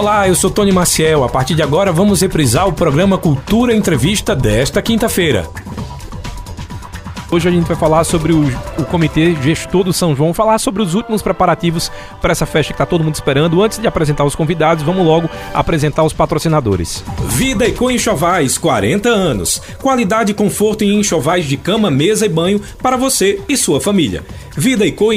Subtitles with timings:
[0.00, 1.22] Olá, eu sou Tony Maciel.
[1.24, 5.46] A partir de agora vamos reprisar o programa Cultura Entrevista desta quinta-feira.
[7.30, 8.44] Hoje a gente vai falar sobre o,
[8.80, 11.90] o Comitê Gestor do São João, falar sobre os últimos preparativos
[12.20, 13.62] para essa festa que está todo mundo esperando.
[13.62, 17.04] Antes de apresentar os convidados, vamos logo apresentar os patrocinadores.
[17.28, 19.60] Vida e Enxovais, 40 anos.
[19.80, 24.24] Qualidade e conforto em enxovais de cama, mesa e banho para você e sua família.
[24.56, 25.10] Vida e Co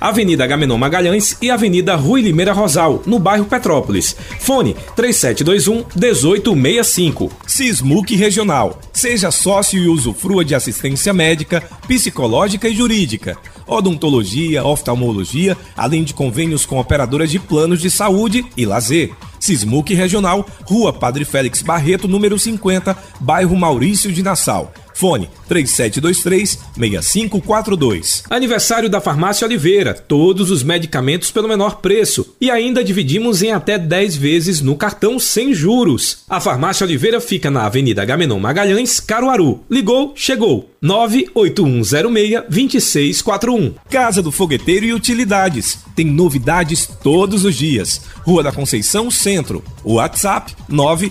[0.00, 4.16] Avenida Gamenon Magalhães e Avenida Rui Limeira Rosal, no bairro Petrópolis.
[4.38, 7.30] Fone 3721 1865.
[7.46, 8.78] Sismuc Regional.
[8.92, 16.64] Seja sócio e usufrua de assistência médica, psicológica e jurídica, odontologia, oftalmologia, além de convênios
[16.64, 19.12] com operadoras de planos de saúde e lazer.
[19.38, 24.72] Sismuc Regional, Rua Padre Félix Barreto, número 50, bairro Maurício de Nassau.
[25.00, 28.24] Fone 3723-6542.
[28.28, 29.94] Aniversário da Farmácia Oliveira.
[29.94, 32.34] Todos os medicamentos pelo menor preço.
[32.38, 36.18] E ainda dividimos em até 10 vezes no cartão sem juros.
[36.28, 39.64] A Farmácia Oliveira fica na Avenida Gamenon Magalhães, Caruaru.
[39.70, 40.68] Ligou, chegou.
[40.84, 43.72] 98106-2641.
[43.88, 45.78] Casa do Fogueteiro e Utilidades.
[45.96, 48.02] Tem novidades todos os dias.
[48.18, 49.64] Rua da Conceição Centro.
[49.82, 51.10] WhatsApp 9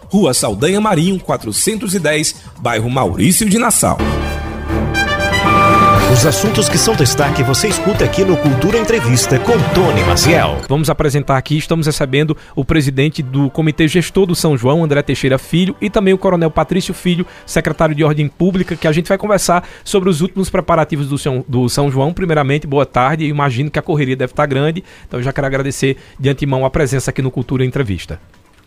[0.11, 3.97] Rua Saldanha Marinho, 410, bairro Maurício de Nassau.
[6.11, 10.57] Os assuntos que são destaque você escuta aqui no Cultura Entrevista com Tony Maciel.
[10.67, 15.37] Vamos apresentar aqui, estamos recebendo o presidente do Comitê Gestor do São João, André Teixeira
[15.37, 19.17] Filho, e também o Coronel Patrício Filho, secretário de Ordem Pública, que a gente vai
[19.17, 22.11] conversar sobre os últimos preparativos do São, do São João.
[22.11, 25.95] Primeiramente, boa tarde, imagino que a correria deve estar grande, então eu já quero agradecer
[26.19, 28.19] de antemão a presença aqui no Cultura Entrevista.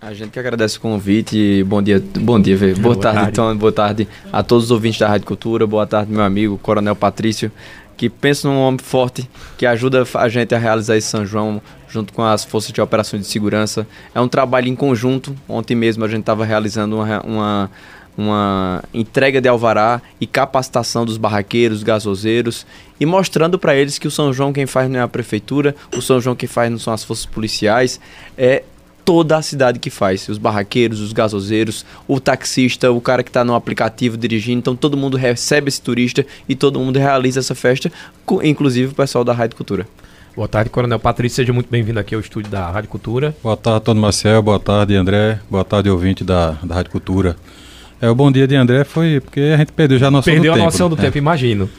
[0.05, 1.65] A gente que agradece o convite.
[1.65, 3.31] Bom dia, bom dia, Boa, boa tarde, tarde.
[3.31, 5.67] Então, boa tarde a todos os ouvintes da Rádio Cultura.
[5.67, 7.51] Boa tarde, meu amigo Coronel Patrício,
[7.97, 9.27] que pensa num homem forte
[9.57, 13.23] que ajuda a gente a realizar esse São João junto com as forças de operações
[13.23, 13.87] de segurança.
[14.15, 15.35] É um trabalho em conjunto.
[15.49, 17.71] Ontem mesmo a gente estava realizando uma, uma,
[18.15, 22.67] uma entrega de alvará e capacitação dos barraqueiros, gasoseiros
[23.01, 26.03] e mostrando para eles que o São João quem faz não é a prefeitura, o
[26.03, 27.99] São João quem faz não são as forças policiais,
[28.37, 28.65] é
[29.05, 30.29] toda a cidade que faz.
[30.29, 34.59] Os barraqueiros, os gasoseiros, o taxista, o cara que está no aplicativo dirigindo.
[34.59, 37.93] Então todo mundo recebe esse turista e todo mundo realiza essa festa,
[38.43, 39.87] inclusive o pessoal da Rádio Cultura.
[40.35, 41.37] Boa tarde, Coronel Patrício.
[41.37, 43.37] Seja muito bem-vindo aqui ao estúdio da Rádio Cultura.
[43.41, 44.43] Boa tarde, Tony Marcel.
[44.43, 45.39] Boa tarde, André.
[45.49, 47.37] Boa tarde, ouvinte da, da Rádio Cultura.
[48.01, 50.53] É, o bom dia de André foi porque a gente perdeu já a noção perdeu
[50.53, 50.55] do tempo.
[50.55, 51.03] Perdeu a noção do né?
[51.03, 51.71] tempo, imagino.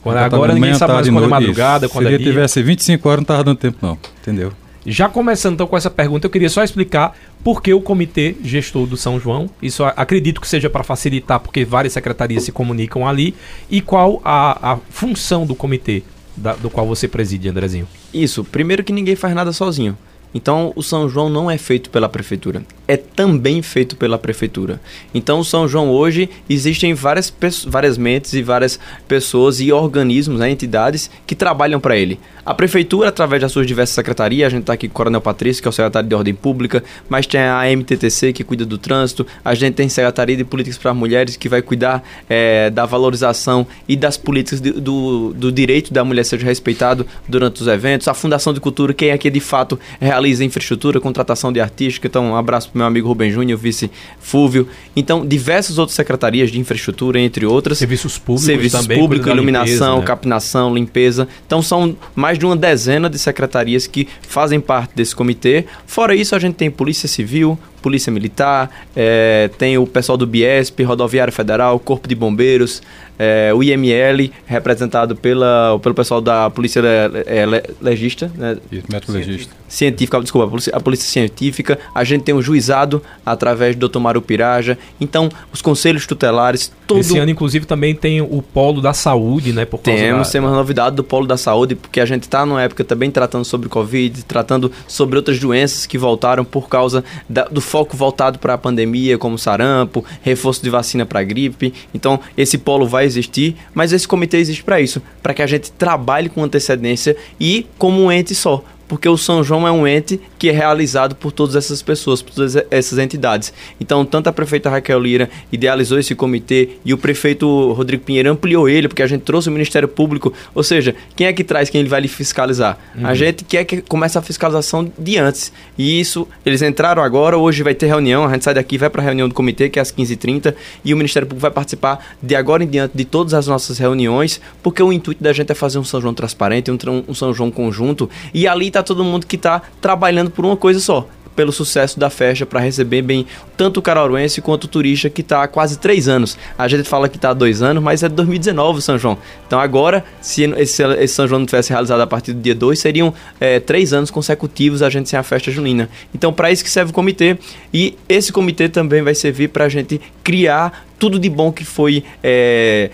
[0.00, 2.26] Quando, agora ninguém sabe mais quando é madrugada, quando Se é dia.
[2.26, 4.52] Se tivesse 25 horas, não estava dando tempo não, entendeu?
[4.86, 8.86] Já começando então com essa pergunta, eu queria só explicar por que o comitê gestor
[8.86, 9.48] do São João.
[9.62, 13.34] Isso acredito que seja para facilitar, porque várias secretarias se comunicam ali.
[13.70, 16.02] E qual a, a função do comitê
[16.36, 17.88] da, do qual você preside, Andrezinho?
[18.12, 18.44] Isso.
[18.44, 19.96] Primeiro que ninguém faz nada sozinho.
[20.34, 24.80] Então, o São João não é feito pela prefeitura, é também feito pela prefeitura.
[25.14, 27.32] Então, o São João hoje existem várias,
[27.66, 32.18] várias mentes e várias pessoas e organismos, né, entidades que trabalham para ele.
[32.44, 35.62] A prefeitura, através das suas diversas secretarias, a gente está aqui com o Coronel Patrício,
[35.62, 39.26] que é o secretário de Ordem Pública, mas tem a MTTC, que cuida do trânsito,
[39.44, 43.66] a gente tem a Secretaria de Políticas para Mulheres, que vai cuidar é, da valorização
[43.88, 48.14] e das políticas de, do, do direito da mulher ser respeitado durante os eventos, a
[48.14, 52.70] Fundação de Cultura, quem aqui de fato realiza infraestrutura, contratação de artística, então um abraço
[52.70, 53.90] para meu amigo Rubem Júnior, vice
[54.20, 57.78] Fúvio, então diversas outras secretarias de infraestrutura, entre outras.
[57.78, 60.06] Serviços públicos Serviços também, públicos, iluminação, limpeza, né?
[60.06, 65.64] capinação, limpeza, então são mais de uma dezena de secretarias que fazem parte desse comitê.
[65.86, 70.82] Fora isso, a gente tem Polícia Civil, Polícia Militar, é, tem o pessoal do Biesp,
[70.84, 72.80] Rodoviária Federal, Corpo de Bombeiros,
[73.18, 76.80] é, o IML, representado pela, pelo pessoal da Polícia
[77.26, 77.44] é,
[77.82, 78.32] Legista.
[78.34, 78.56] Né?
[78.90, 79.54] Médico Legista.
[79.74, 81.78] Científica, desculpa, a polícia, a polícia, Científica.
[81.92, 83.98] A gente tem o juizado através do Dr.
[83.98, 84.78] Mário Piraja.
[85.00, 86.72] Então, os conselhos tutelares.
[86.86, 87.00] Todo...
[87.00, 89.64] Esse ano, inclusive, também tem o Polo da Saúde, né?
[89.64, 90.32] Por temos, da...
[90.32, 93.44] temos uma novidade do Polo da Saúde, porque a gente está numa época também tratando
[93.44, 98.54] sobre Covid, tratando sobre outras doenças que voltaram por causa da, do foco voltado para
[98.54, 101.74] a pandemia, como sarampo, reforço de vacina para gripe.
[101.92, 105.72] Então, esse polo vai existir, mas esse comitê existe para isso, para que a gente
[105.72, 110.20] trabalhe com antecedência e como um ente só, porque o São João é um ente
[110.38, 113.52] que é realizado por todas essas pessoas, por todas essas entidades.
[113.80, 118.68] Então, tanto a prefeita Raquel Lira idealizou esse comitê e o prefeito Rodrigo Pinheiro ampliou
[118.68, 120.32] ele, porque a gente trouxe o Ministério Público.
[120.54, 122.78] Ou seja, quem é que traz quem ele vai lhe fiscalizar?
[122.94, 123.06] Uhum.
[123.06, 125.52] A gente quer que comece a fiscalização de antes.
[125.76, 129.02] E isso, eles entraram agora, hoje vai ter reunião, a gente sai daqui, vai para
[129.02, 130.54] a reunião do comitê, que é às 15h30,
[130.84, 134.40] e o Ministério Público vai participar de agora em diante de todas as nossas reuniões,
[134.62, 136.78] porque o intuito da gente é fazer um São João transparente, um,
[137.08, 140.78] um São João conjunto, e ali está todo mundo que está trabalhando por uma coisa
[140.78, 143.26] só, pelo sucesso da festa para receber bem
[143.56, 146.36] tanto o caruaruense quanto o turista que está há quase três anos.
[146.56, 149.18] A gente fala que está há dois anos, mas é de 2019 o São João.
[149.46, 152.78] Então agora, se esse, esse São João não tivesse realizado a partir do dia 2,
[152.78, 155.88] seriam é, três anos consecutivos a gente sem a festa junina.
[156.14, 157.36] Então para isso que serve o comitê
[157.72, 162.04] e esse comitê também vai servir para a gente criar tudo de bom que foi
[162.22, 162.90] é,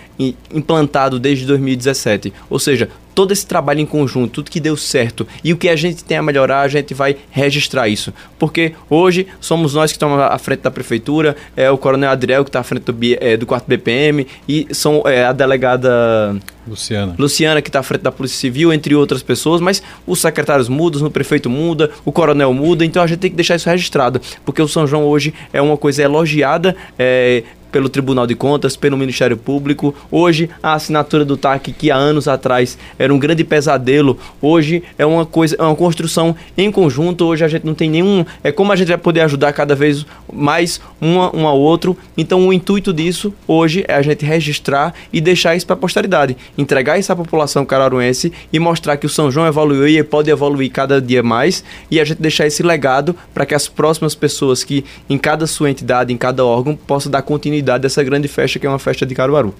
[0.53, 2.33] implantado desde 2017.
[2.49, 5.77] Ou seja, todo esse trabalho em conjunto, tudo que deu certo e o que a
[5.77, 8.13] gente tem a melhorar, a gente vai registrar isso.
[8.39, 12.49] Porque hoje somos nós que estamos à frente da prefeitura, é o Coronel Adriel que
[12.49, 16.37] está à frente do, é, do 4 BPM e são é, a delegada
[16.67, 17.15] Luciana.
[17.19, 21.07] Luciana, que está à frente da Polícia Civil, entre outras pessoas, mas os secretários mudam,
[21.07, 24.63] o prefeito muda, o coronel muda, então a gente tem que deixar isso registrado, porque
[24.63, 29.37] o São João hoje é uma coisa elogiada, é, pelo Tribunal de Contas, pelo Ministério
[29.37, 29.95] Público.
[30.11, 35.07] Hoje, a assinatura do TAC, que há anos atrás era um grande pesadelo, hoje é
[35.07, 37.25] uma coisa, é uma construção em conjunto.
[37.27, 38.25] Hoje a gente não tem nenhum.
[38.43, 41.97] É como a gente vai poder ajudar cada vez mais um, um ao outro.
[42.17, 46.37] Então, o intuito disso hoje é a gente registrar e deixar isso para a posteridade.
[46.59, 50.71] Entregar isso à população cararuense e mostrar que o São João evoluiu e pode evoluir
[50.71, 51.63] cada dia mais.
[51.91, 55.71] E a gente deixar esse legado para que as próximas pessoas que em cada sua
[55.71, 59.05] entidade, em cada órgão, possam dar continuidade continuidade dessa grande festa que é uma festa
[59.07, 59.55] de Caruaru.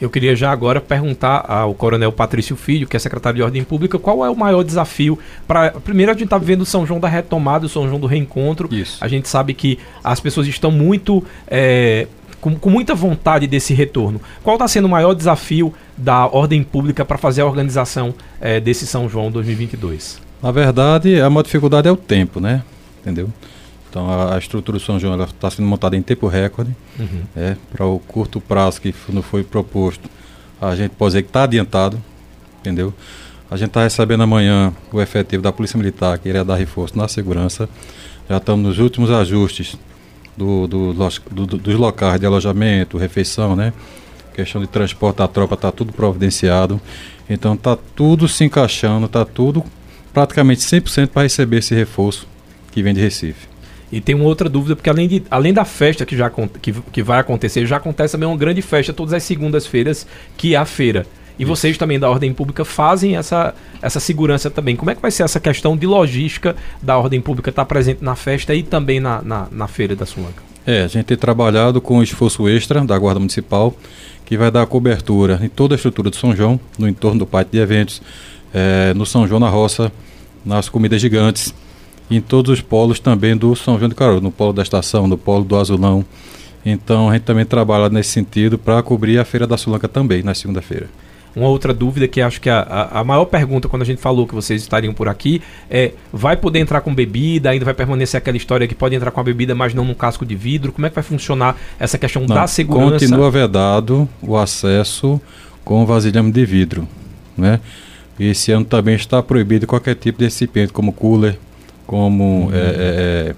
[0.00, 3.98] Eu queria já agora perguntar ao Coronel Patrício Filho, que é secretário de Ordem Pública,
[4.00, 5.16] qual é o maior desafio
[5.46, 5.70] para.
[5.70, 8.68] Primeiro, a gente está vivendo o São João da retomada, o São João do reencontro.
[8.74, 8.98] Isso.
[9.00, 11.22] A gente sabe que as pessoas estão muito.
[11.46, 12.08] É,
[12.40, 14.20] com, com, muita vontade desse retorno.
[14.42, 18.84] Qual está sendo o maior desafio da ordem pública para fazer a organização é, desse
[18.84, 20.20] São João 2022?
[20.42, 22.64] Na verdade, a maior dificuldade é o tempo, né?
[23.00, 23.30] Entendeu?
[23.92, 27.24] Então a, a estrutura do São João está sendo montada em tempo recorde, uhum.
[27.36, 30.08] é, para o curto prazo que não foi proposto,
[30.58, 32.02] a gente pode dizer que está adiantado,
[32.60, 32.94] entendeu?
[33.50, 37.06] A gente está recebendo amanhã o efetivo da Polícia Militar, que iria dar reforço na
[37.06, 37.68] segurança.
[38.30, 39.76] Já estamos nos últimos ajustes
[40.34, 43.74] do, do, do, dos locais de alojamento, refeição, né?
[44.32, 46.80] Questão de transporte da tropa está tudo providenciado.
[47.28, 49.62] Então está tudo se encaixando, está tudo
[50.14, 52.26] praticamente 100% para receber esse reforço
[52.70, 53.51] que vem de Recife.
[53.92, 57.02] E tem uma outra dúvida, porque além, de, além da festa que, já, que, que
[57.02, 61.06] vai acontecer, já acontece também uma grande festa todas as segundas-feiras, que é a feira.
[61.38, 61.48] E Isso.
[61.50, 64.76] vocês também da Ordem Pública fazem essa, essa segurança também.
[64.76, 68.16] Como é que vai ser essa questão de logística da Ordem Pública estar presente na
[68.16, 70.42] festa e também na, na, na feira da Sulanca?
[70.66, 73.74] É, a gente tem trabalhado com o esforço extra da Guarda Municipal,
[74.24, 77.52] que vai dar cobertura em toda a estrutura do São João, no entorno do pátio
[77.52, 78.00] de eventos,
[78.54, 79.92] é, no São João na Roça,
[80.44, 81.52] nas comidas gigantes
[82.10, 85.16] em todos os polos também do São João de Caruaru, no polo da estação, no
[85.16, 86.04] polo do Azulão.
[86.64, 90.34] Então a gente também trabalha nesse sentido para cobrir a Feira da Sulanca também, na
[90.34, 90.88] segunda-feira.
[91.34, 94.26] Uma outra dúvida que acho que a, a, a, maior pergunta quando a gente falou
[94.26, 95.40] que vocês estariam por aqui
[95.70, 97.50] é: vai poder entrar com bebida?
[97.50, 100.26] Ainda vai permanecer aquela história que pode entrar com a bebida, mas não num casco
[100.26, 100.72] de vidro?
[100.72, 103.06] Como é que vai funcionar essa questão não, da segurança?
[103.06, 105.18] Continua vedado o acesso
[105.64, 106.86] com vasilhame de vidro,
[107.36, 107.60] né?
[108.20, 111.38] Esse ano também está proibido qualquer tipo de recipiente, como cooler,
[111.92, 112.54] como uhum.
[112.54, 113.34] é, é, é,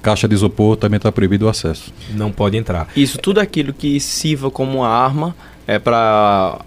[0.00, 1.92] caixa de isopor, também está proibido o acesso.
[2.14, 2.88] Não pode entrar.
[2.96, 5.36] Isso, tudo aquilo que sirva como arma
[5.66, 6.58] é para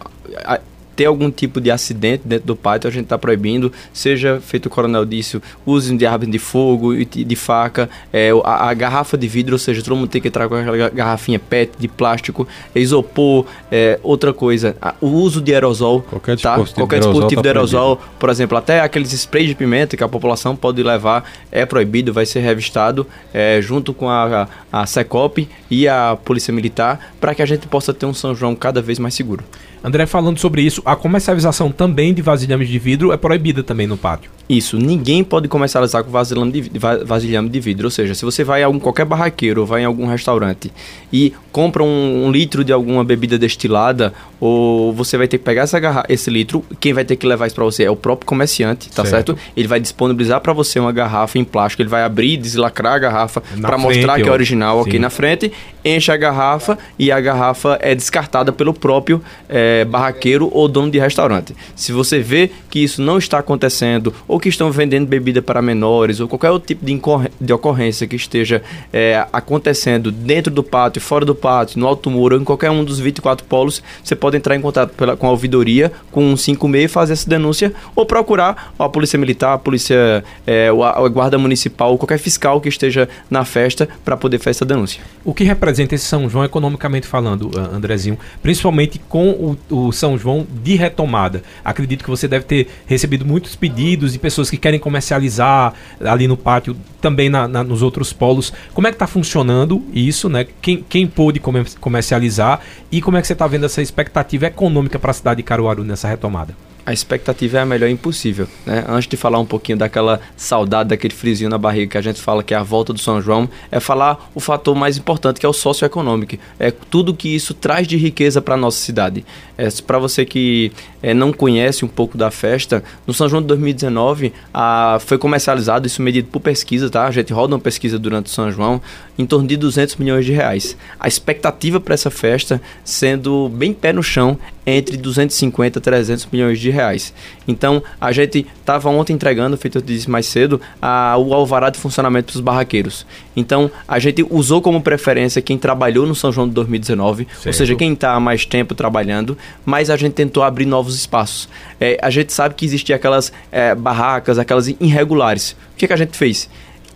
[0.95, 4.69] ter algum tipo de acidente dentro do pátio, a gente está proibindo, seja feito o
[4.69, 9.27] coronel disse, uso de arma de fogo e de faca, é, a, a, garrafa de
[9.27, 13.45] vidro, ou seja, todo mundo tem que entrar com aquela garrafinha PET de plástico, isopor,
[13.71, 16.51] é, outra coisa, a, o uso de aerosol, qualquer tá?
[16.51, 20.03] dispositivo, qualquer de dispositivo de aerosol, tá por exemplo, até aqueles sprays de pimenta que
[20.03, 24.85] a população pode levar, é proibido, vai ser revistado é, junto com a, a, a
[24.85, 28.81] Secop e a Polícia Militar, para que a gente possa ter um São João cada
[28.81, 29.43] vez mais seguro.
[29.83, 33.97] André, falando sobre isso, a comercialização também de vasilhames de vidro é proibida também no
[33.97, 34.29] pátio.
[34.47, 36.71] Isso, ninguém pode comercializar com vasilhame de,
[37.05, 37.88] vasilhame de vidro.
[37.88, 40.71] Ou seja, se você vai a algum, qualquer barraqueiro ou vai em algum restaurante
[41.12, 45.62] e compra um, um, litro de alguma bebida destilada, ou você vai ter que pegar
[45.62, 48.25] essa garra esse litro, quem vai ter que levar isso para você é o próprio
[48.25, 49.33] comerciante, tá certo?
[49.33, 49.51] certo?
[49.55, 53.41] Ele vai disponibilizar para você uma garrafa em plástico, ele vai abrir, deslacrar a garrafa
[53.62, 55.51] para mostrar que é original aqui na frente,
[55.85, 61.00] enche a garrafa e a garrafa é descartada pelo próprio é, barraqueiro ou dono de
[61.00, 61.55] restaurante.
[61.75, 66.19] Se você vê que isso não está acontecendo ou que estão vendendo bebida para menores
[66.19, 67.00] ou qualquer outro tipo de,
[67.39, 72.35] de ocorrência que esteja é, acontecendo dentro do pátio, fora do pátio, no Alto Muro,
[72.35, 75.93] em qualquer um dos 24 polos, você pode entrar em contato pela, com a ouvidoria,
[76.12, 80.67] com um 56 e fazer essa denúncia ou procurar a Polícia Militar, a Polícia, é,
[80.67, 85.01] a Guarda Municipal, qualquer fiscal que esteja na festa para poder fazer essa denúncia.
[85.23, 90.45] O que representa esse São João economicamente falando, Andrezinho, principalmente com o, o São João
[90.62, 91.43] de retomada?
[91.63, 96.37] Acredito que você deve ter recebido muitos pedidos de pessoas que querem comercializar ali no
[96.37, 98.53] pátio, também na, na, nos outros polos.
[98.73, 100.47] Como é que está funcionando isso, né?
[100.61, 101.41] Quem, quem pôde
[101.79, 105.43] comercializar e como é que você está vendo essa expectativa econômica para a cidade de
[105.43, 106.55] Caruaru nessa retomada?
[106.85, 108.47] A expectativa é a melhor impossível.
[108.65, 108.83] Né?
[108.87, 112.43] Antes de falar um pouquinho daquela saudade, daquele frisinho na barriga que a gente fala
[112.43, 115.49] que é a volta do São João, é falar o fator mais importante que é
[115.49, 116.37] o socioeconômico.
[116.59, 119.25] É tudo que isso traz de riqueza para a nossa cidade.
[119.57, 120.71] É, para você que
[121.01, 125.87] é, não conhece um pouco da festa, no São João de 2019 a, foi comercializado,
[125.87, 127.05] isso medido por pesquisa, tá?
[127.05, 128.81] A gente roda uma pesquisa durante o São João,
[129.17, 130.75] em torno de 200 milhões de reais.
[130.99, 136.59] A expectativa para essa festa, sendo bem pé no chão, entre 250 e 300 milhões
[136.59, 137.13] de reais.
[137.47, 141.79] Então, a gente estava ontem entregando, feito eu disse mais cedo, a, o alvará de
[141.79, 143.05] funcionamento para os barraqueiros.
[143.35, 147.47] Então, a gente usou como preferência quem trabalhou no São João de 2019, certo.
[147.47, 151.47] ou seja, quem está há mais tempo trabalhando, mas a gente tentou abrir novos espaços.
[151.79, 155.55] É, a gente sabe que existiam aquelas é, barracas, aquelas irregulares.
[155.73, 156.49] O que, que a gente fez?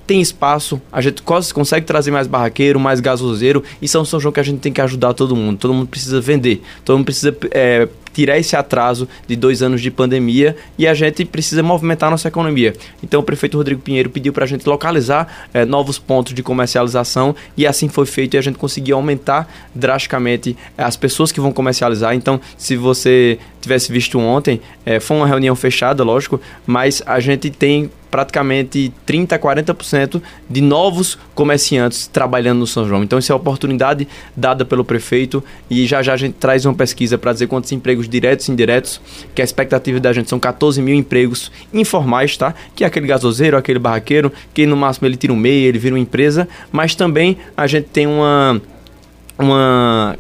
[0.08, 4.40] Tem espaço, a gente consegue trazer mais barraqueiro, mais gasoseiro, e são São João que
[4.40, 5.60] a gente tem que ajudar todo mundo.
[5.60, 9.92] Todo mundo precisa vender, todo mundo precisa é, tirar esse atraso de dois anos de
[9.92, 12.74] pandemia e a gente precisa movimentar nossa economia.
[13.04, 17.36] Então o prefeito Rodrigo Pinheiro pediu para a gente localizar é, novos pontos de comercialização
[17.56, 22.16] e assim foi feito e a gente conseguiu aumentar drasticamente as pessoas que vão comercializar.
[22.16, 27.52] Então, se você tivesse visto ontem, é, foi uma reunião fechada, lógico, mas a gente
[27.52, 33.04] tem praticamente 30% a 40% de novos comerciantes trabalhando no São João.
[33.04, 36.74] Então, isso é a oportunidade dada pelo prefeito e já já a gente traz uma
[36.74, 39.02] pesquisa para dizer quantos empregos diretos e indiretos,
[39.36, 42.54] que a expectativa da gente são 14 mil empregos informais, tá?
[42.76, 45.96] Que é aquele gasoseiro, aquele barraqueiro, que no máximo ele tira um MEI, ele vira
[45.96, 48.62] uma empresa, mas também a gente tem uma
[49.38, 50.18] uma,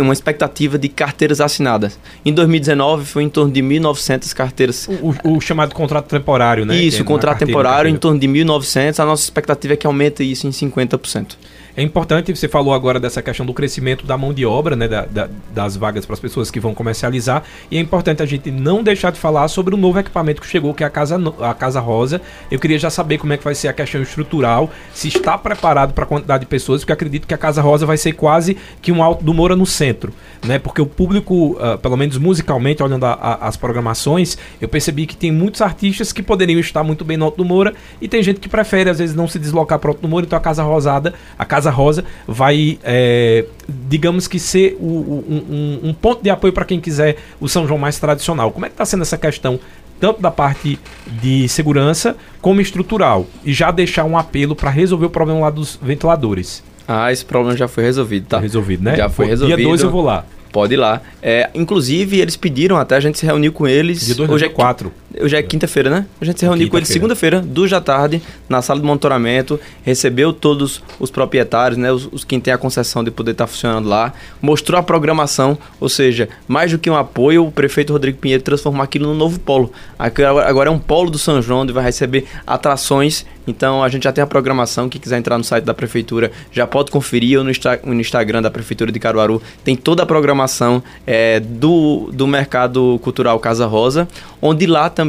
[0.00, 1.98] uma expectativa de carteiras assinadas.
[2.24, 4.88] Em 2019 foi em torno de 1.900 carteiras.
[4.88, 6.76] O, o, chamado contrato temporário, né?
[6.76, 9.00] Isso, o contrato temporário em torno de 1.900.
[9.00, 11.36] A nossa expectativa é que aumente isso em 50%.
[11.76, 15.04] É importante, você falou agora dessa questão do crescimento da mão de obra, né, da,
[15.06, 18.82] da, das vagas para as pessoas que vão comercializar, e é importante a gente não
[18.82, 21.80] deixar de falar sobre o novo equipamento que chegou, que é a Casa, a Casa
[21.80, 22.20] Rosa.
[22.50, 25.92] Eu queria já saber como é que vai ser a questão estrutural, se está preparado
[25.92, 28.90] para a quantidade de pessoas, porque acredito que a Casa Rosa vai ser quase que
[28.90, 30.12] um alto do Moura no centro,
[30.44, 35.06] né, porque o público, uh, pelo menos musicalmente, olhando a, a, as programações, eu percebi
[35.06, 38.22] que tem muitos artistas que poderiam estar muito bem no Alto do Moura, e tem
[38.22, 40.40] gente que prefere, às vezes, não se deslocar para o Alto do Moura, então a
[40.40, 44.84] Casa Rosada, a Casa Casa Rosa vai, é, digamos que, ser o,
[45.28, 48.50] um, um, um, ponto de apoio para quem quiser o São João mais tradicional.
[48.50, 49.60] Como é que está sendo essa questão,
[50.00, 50.78] tanto da parte
[51.20, 53.26] de segurança como estrutural?
[53.44, 56.64] E já deixar um apelo para resolver o problema lá dos ventiladores.
[56.88, 58.40] Ah, esse problema já foi resolvido, tá?
[58.40, 58.96] resolvido, né?
[58.96, 59.56] Já foi resolvido.
[59.56, 60.24] Dia 2 eu vou lá.
[60.50, 61.00] Pode ir lá.
[61.22, 64.04] É, inclusive, eles pediram até, a gente se reuniu com eles.
[64.06, 64.92] Dia 2 hoje é 4.
[65.18, 66.06] Hoje é quinta-feira, né?
[66.20, 70.32] A gente se reuniu com eles segunda-feira, duas da tarde, na sala de monitoramento, recebeu
[70.32, 71.90] todos os proprietários, né?
[71.90, 75.58] Os, os quem tem a concessão de poder estar tá funcionando lá, mostrou a programação,
[75.80, 79.40] ou seja, mais do que um apoio, o prefeito Rodrigo Pinheiro transformou aquilo num novo
[79.40, 79.72] polo.
[79.98, 83.26] Agora é um polo do São João, onde vai receber atrações.
[83.46, 84.88] Então a gente já tem a programação.
[84.88, 87.50] Quem quiser entrar no site da prefeitura já pode conferir ou no,
[87.84, 89.42] no Instagram da prefeitura de Caruaru.
[89.64, 94.06] Tem toda a programação é, do, do mercado cultural Casa Rosa,
[94.40, 94.99] onde lá também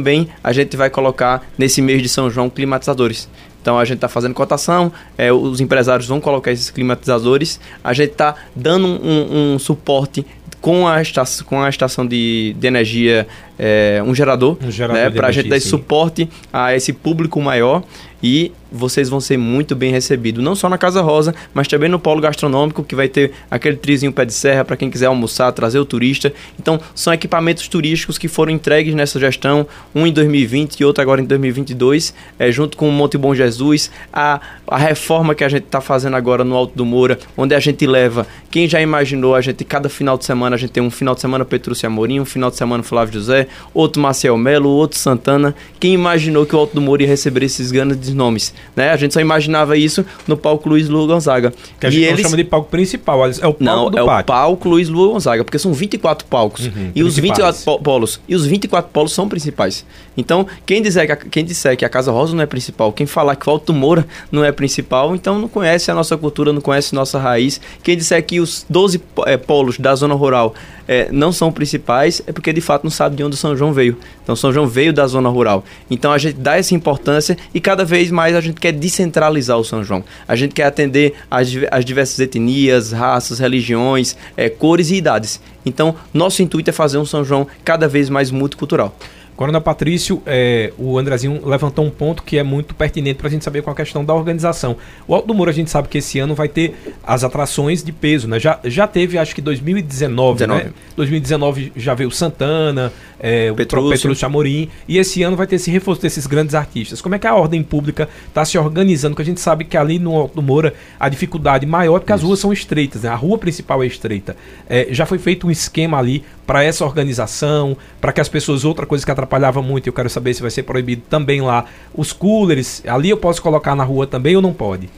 [0.42, 3.28] a gente vai colocar nesse mês de São João climatizadores.
[3.60, 8.10] Então a gente está fazendo cotação, é, os empresários vão colocar esses climatizadores, a gente
[8.10, 10.26] está dando um, um, suporte
[10.60, 13.26] com a estação, com a estação de, de energia,
[13.58, 17.40] é, um gerador, um gerador né, para a gente dar esse suporte a esse público
[17.40, 17.82] maior
[18.22, 21.98] e vocês vão ser muito bem recebidos, não só na Casa Rosa, mas também no
[21.98, 25.78] polo gastronômico, que vai ter aquele trizinho pé de serra para quem quiser almoçar, trazer
[25.78, 26.32] o turista.
[26.58, 31.20] Então, são equipamentos turísticos que foram entregues nessa gestão, um em 2020 e outro agora
[31.20, 35.64] em 2022, é, junto com o Monte Bom Jesus, a, a reforma que a gente
[35.64, 39.40] está fazendo agora no Alto do Moura, onde a gente leva, quem já imaginou, a
[39.40, 42.24] gente cada final de semana, a gente tem um final de semana Petrúcio Amorim, um
[42.24, 45.54] final de semana Flávio José, José, outro Maciel Melo, outro Santana.
[45.78, 48.54] Quem imaginou que o Alto do Moura ia receber esses grandes nomes?
[48.74, 48.90] Né?
[48.90, 51.52] A gente só imaginava isso no palco Luiz Lula Gonzaga.
[51.80, 52.22] Que a gente e não eles...
[52.22, 54.22] chama de palco principal, é o palco não, do é pátio.
[54.22, 56.66] o palco Luiz Lula Gonzaga, porque são 24 palcos.
[56.66, 58.20] Uhum, e os 24 polos.
[58.28, 59.84] E os 24 polos são principais.
[60.16, 63.06] Então, quem disser, que a, quem disser que a Casa Rosa não é principal, quem
[63.06, 66.60] falar que o Alto Moura não é principal, então não conhece a nossa cultura, não
[66.60, 67.60] conhece nossa raiz.
[67.82, 70.54] Quem disser que os 12 é, polos da zona rural
[70.92, 73.72] é, não são principais, é porque de fato não sabe de onde o São João
[73.72, 73.96] veio.
[74.22, 75.64] Então, São João veio da zona rural.
[75.90, 79.64] Então, a gente dá essa importância e cada vez mais a gente quer descentralizar o
[79.64, 80.04] São João.
[80.28, 85.40] A gente quer atender as, as diversas etnias, raças, religiões, é, cores e idades.
[85.64, 88.94] Então, nosso intuito é fazer um São João cada vez mais multicultural.
[89.36, 93.44] Coronel Patrício, é, o Andrezinho levantou um ponto que é muito pertinente para a gente
[93.44, 94.76] saber com a questão da organização.
[95.06, 97.92] O Alto do Muro a gente sabe que esse ano vai ter as atrações de
[97.92, 98.38] peso, né?
[98.38, 100.64] Já, já teve, acho que 2019, 19.
[100.64, 100.72] né?
[100.96, 103.90] 2019 já veio Santana, é, o Petrúcio.
[103.90, 107.00] Petrúcio Chamorim, e esse ano vai ter esse reforço desses grandes artistas.
[107.00, 109.14] Como é que a ordem pública está se organizando?
[109.14, 112.12] Porque a gente sabe que ali no Alto do Moura a dificuldade maior é porque
[112.12, 112.22] Isso.
[112.22, 113.08] as ruas são estreitas, né?
[113.08, 114.36] A rua principal é estreita.
[114.68, 118.84] É, já foi feito um esquema ali para essa organização, para que as pessoas, outra
[118.84, 122.82] coisa que atrapalhava muito, eu quero saber se vai ser proibido também lá, os coolers,
[122.86, 124.90] ali eu posso colocar na rua também ou não pode?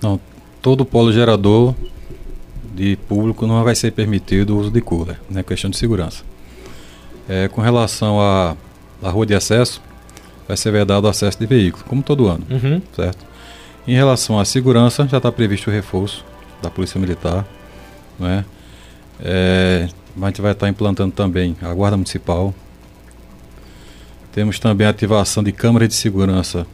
[0.00, 0.18] Não,
[0.62, 1.74] todo polo gerador
[2.74, 6.24] de público não vai ser permitido o uso de cooler, né, questão de segurança.
[7.28, 8.56] É, com relação à,
[9.02, 9.82] à rua de acesso,
[10.48, 12.80] vai ser vedado o acesso de veículos, como todo ano, uhum.
[12.96, 13.26] certo?
[13.86, 16.24] Em relação à segurança, já está previsto o reforço
[16.62, 17.46] da Polícia Militar,
[18.18, 18.42] né?
[19.20, 19.86] É,
[20.20, 22.54] a gente vai estar implantando também a Guarda Municipal.
[24.32, 26.66] Temos também a ativação de câmeras de segurança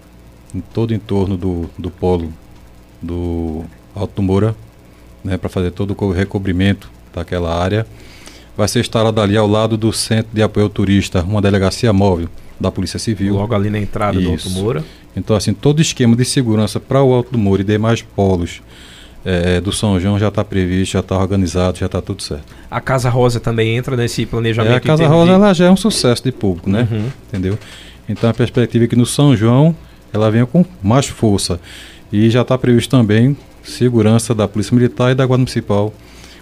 [0.54, 2.32] em todo o entorno do, do polo
[3.00, 4.54] do Alto Moura,
[5.24, 7.86] né, para fazer todo o recobrimento daquela área.
[8.56, 12.28] Vai ser instalado ali ao lado do Centro de Apoio ao Turista, uma delegacia móvel
[12.58, 13.34] da Polícia Civil.
[13.34, 14.26] Logo ali na entrada Isso.
[14.26, 14.84] do Alto Moura.
[15.16, 18.60] Então, assim, todo esquema de segurança para o Alto Moura e demais polos
[19.24, 22.44] é, do São João já está previsto, já está organizado, já está tudo certo.
[22.70, 24.72] A Casa Rosa também entra nesse planejamento?
[24.72, 25.34] É, a Casa Rosa de...
[25.34, 26.88] ela já é um sucesso de público, né?
[26.90, 27.06] Uhum.
[27.28, 27.58] Entendeu?
[28.08, 29.74] Então a perspectiva é que no São João
[30.12, 31.60] ela venha com mais força.
[32.12, 35.92] E já está previsto também segurança da Polícia Militar e da Guarda Municipal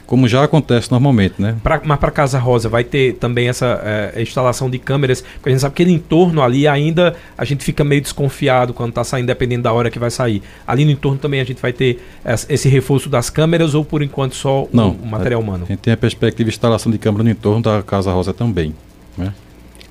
[0.09, 1.57] como já acontece normalmente, né?
[1.63, 5.53] Pra, mas para Casa Rosa vai ter também essa é, instalação de câmeras, porque a
[5.53, 9.27] gente sabe que no entorno ali ainda a gente fica meio desconfiado quando está saindo,
[9.27, 10.43] dependendo da hora que vai sair.
[10.67, 12.03] Ali no entorno também a gente vai ter
[12.49, 15.65] esse reforço das câmeras ou por enquanto só Não, o, o material humano?
[15.65, 18.75] A gente tem a perspectiva de instalação de câmera no entorno da Casa Rosa também,
[19.17, 19.35] né?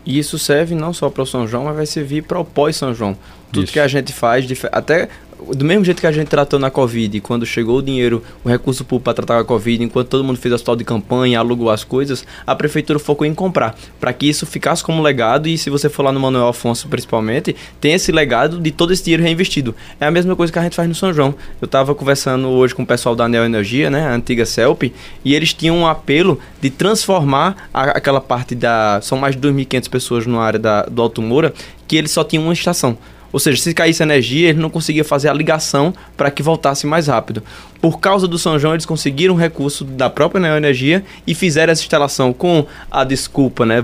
[0.03, 2.91] E isso serve não só para o São João, mas vai servir para o pós-São
[2.91, 3.15] João.
[3.51, 3.73] Tudo isso.
[3.73, 5.09] que a gente faz, até
[5.55, 8.83] do mesmo jeito que a gente tratou na Covid, quando chegou o dinheiro, o recurso
[8.83, 12.25] público para tratar a Covid, enquanto todo mundo fez hospital de campanha, alugou as coisas,
[12.45, 16.03] a prefeitura focou em comprar, para que isso ficasse como legado e se você for
[16.03, 19.75] lá no Manuel Afonso principalmente, tem esse legado de todo esse dinheiro reinvestido.
[19.99, 21.35] É a mesma coisa que a gente faz no São João.
[21.61, 25.35] Eu estava conversando hoje com o pessoal da Neo Energia, né, a antiga CELP, e
[25.35, 28.99] eles tinham um apelo de transformar a, aquela parte da...
[29.01, 31.53] São mais de 2.500 pessoas na área da, do Alto Moura,
[31.87, 32.97] que eles só tinham uma estação.
[33.31, 37.07] Ou seja, se caísse energia, ele não conseguia fazer a ligação para que voltasse mais
[37.07, 37.43] rápido.
[37.81, 41.81] Por causa do São João, eles conseguiram um recurso da própria Neoenergia e fizeram essa
[41.81, 43.83] instalação com a desculpa, né,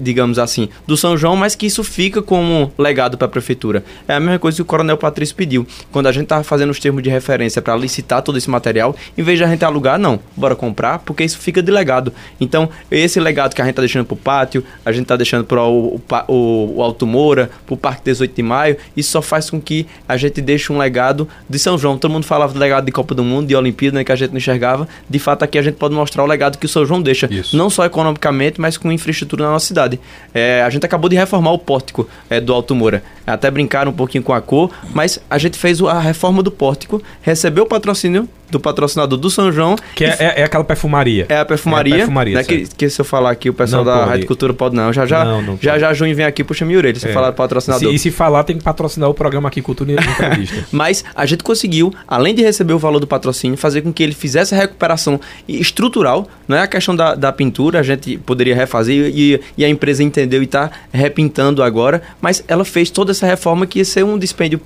[0.00, 3.84] digamos assim, do São João, mas que isso fica como legado para a prefeitura.
[4.06, 5.66] É a mesma coisa que o Coronel Patrício pediu.
[5.90, 9.22] Quando a gente estava fazendo os termos de referência para licitar todo esse material, em
[9.22, 12.12] vez de a gente alugar, não, bora comprar, porque isso fica de legado.
[12.40, 15.44] Então, esse legado que a gente está deixando para o pátio, a gente está deixando
[15.44, 19.50] para o, o, o Alto Moura, para o Parque 18 de Maio, isso só faz
[19.50, 21.98] com que a gente deixe um legado de São João.
[21.98, 24.16] Todo mundo falava do legado legado de Copa do Mundo, de Olimpíada, né, que a
[24.16, 26.84] gente não enxergava, de fato aqui a gente pode mostrar o legado que o São
[26.84, 27.56] João deixa, Isso.
[27.56, 29.98] não só economicamente, mas com infraestrutura na nossa cidade.
[30.34, 33.94] É, a gente acabou de reformar o pórtico é, do Alto Moura, até brincaram um
[33.94, 38.28] pouquinho com a cor, mas a gente fez a reforma do pórtico, recebeu o patrocínio
[38.50, 39.76] do patrocinador do São João.
[39.94, 41.26] Que é, é, é, aquela perfumaria.
[41.28, 41.94] É a perfumaria.
[41.94, 44.10] É a perfumaria né, que, que, se eu falar aqui, o pessoal não da pode.
[44.10, 44.92] Rádio Cultura pode não.
[44.92, 47.12] Já já, não, não já, já Junho vem aqui, puxa minha orelha se é.
[47.12, 47.88] falar patrocinador.
[47.88, 50.66] Se, e se falar, tem que patrocinar o programa aqui Cultura e Entrevista.
[50.70, 54.14] Mas a gente conseguiu, além de receber o valor do patrocínio, fazer com que ele
[54.14, 56.28] fizesse a recuperação estrutural.
[56.46, 60.02] Não é a questão da, da pintura, a gente poderia refazer e, e a empresa
[60.02, 64.18] entendeu e está repintando agora, mas ela fez toda essa reforma que ia ser um
[64.18, 64.60] dispêndio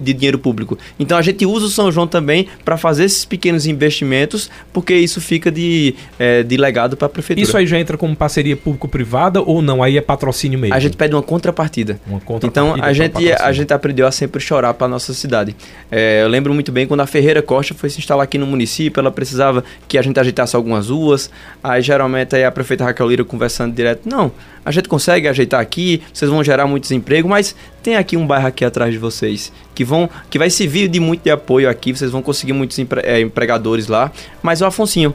[0.00, 0.78] de dinheiro público.
[0.98, 5.20] Então a gente usa o São João também para fazer esses pequenos investimentos, porque isso
[5.20, 7.46] fica de, é, de legado para a prefeitura.
[7.46, 9.82] Isso aí já entra como parceria público-privada ou não?
[9.82, 10.74] Aí é patrocínio mesmo?
[10.74, 12.00] A gente pede uma contrapartida.
[12.06, 15.54] Uma contrapartida então a gente, a gente aprendeu a sempre chorar para nossa cidade.
[15.90, 19.00] É, eu lembro muito bem quando a Ferreira Costa foi se instalar aqui no município,
[19.00, 21.30] ela precisava que a gente ajeitasse algumas ruas.
[21.62, 24.32] Aí geralmente aí a prefeita Raquel Lira conversando direto, não,
[24.66, 28.48] a gente consegue ajeitar aqui, vocês vão gerar muitos empregos, mas tem aqui um bairro
[28.48, 32.10] aqui atrás de vocês que vão que vai servir de muito de apoio aqui, vocês
[32.10, 34.10] vão conseguir muitos empre, é, empregadores lá,
[34.42, 35.14] mas o Afonsinho.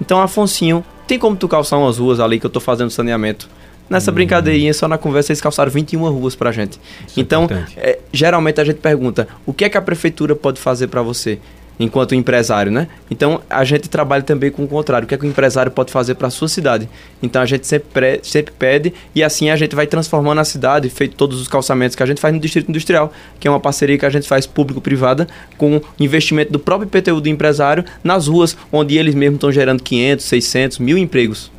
[0.00, 3.48] Então, Afonsinho, tem como tu calçar umas ruas ali que eu tô fazendo saneamento?
[3.88, 4.14] Nessa hum.
[4.14, 6.80] brincadeirinha, só na conversa, eles calçaram 21 ruas pra gente.
[7.06, 10.60] Isso é então, é, geralmente a gente pergunta: o que é que a prefeitura pode
[10.60, 11.38] fazer para você?
[11.82, 12.88] Enquanto empresário, né?
[13.10, 15.92] Então a gente trabalha também com o contrário, o que é que o empresário pode
[15.92, 16.88] fazer para a sua cidade.
[17.22, 21.16] Então a gente sempre, sempre pede e assim a gente vai transformando a cidade, feito
[21.16, 24.06] todos os calçamentos que a gente faz no Distrito Industrial, que é uma parceria que
[24.06, 29.14] a gente faz público-privada com investimento do próprio IPTU do empresário nas ruas, onde eles
[29.14, 31.50] mesmos estão gerando 500, 600, mil empregos.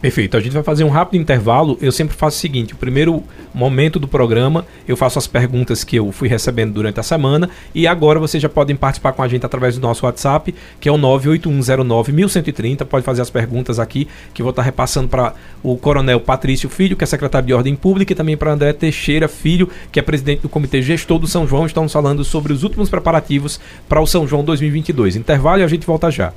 [0.00, 0.36] Perfeito.
[0.36, 1.78] A gente vai fazer um rápido intervalo.
[1.80, 3.22] Eu sempre faço o seguinte: o primeiro
[3.54, 7.48] momento do programa, eu faço as perguntas que eu fui recebendo durante a semana.
[7.74, 10.92] E agora vocês já podem participar com a gente através do nosso WhatsApp, que é
[10.92, 12.84] o 981091130.
[12.84, 17.04] Pode fazer as perguntas aqui, que vou estar repassando para o Coronel Patrício Filho, que
[17.04, 20.48] é secretário de Ordem Pública, e também para André Teixeira Filho, que é presidente do
[20.48, 21.64] Comitê Gestor do São João.
[21.64, 25.16] Estamos falando sobre os últimos preparativos para o São João 2022.
[25.16, 26.32] Intervalo e a gente volta já.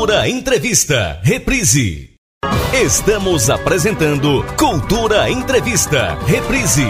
[0.00, 2.16] Cultura Entrevista, reprise.
[2.72, 6.86] Estamos apresentando Cultura Entrevista, reprise.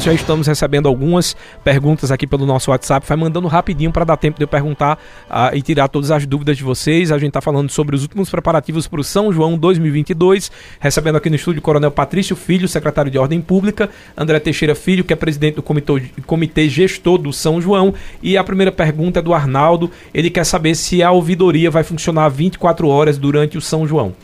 [0.00, 3.04] Já estamos recebendo algumas perguntas aqui pelo nosso WhatsApp.
[3.06, 4.96] Vai mandando rapidinho para dar tempo de eu perguntar
[5.28, 7.10] uh, e tirar todas as dúvidas de vocês.
[7.10, 10.52] A gente está falando sobre os últimos preparativos para o São João 2022.
[10.78, 15.02] Recebendo aqui no estúdio o Coronel Patrício Filho, secretário de Ordem Pública, André Teixeira Filho,
[15.02, 17.92] que é presidente do comitê, comitê gestor do São João.
[18.22, 19.90] E a primeira pergunta é do Arnaldo.
[20.14, 24.14] Ele quer saber se a ouvidoria vai funcionar 24 horas durante o São João.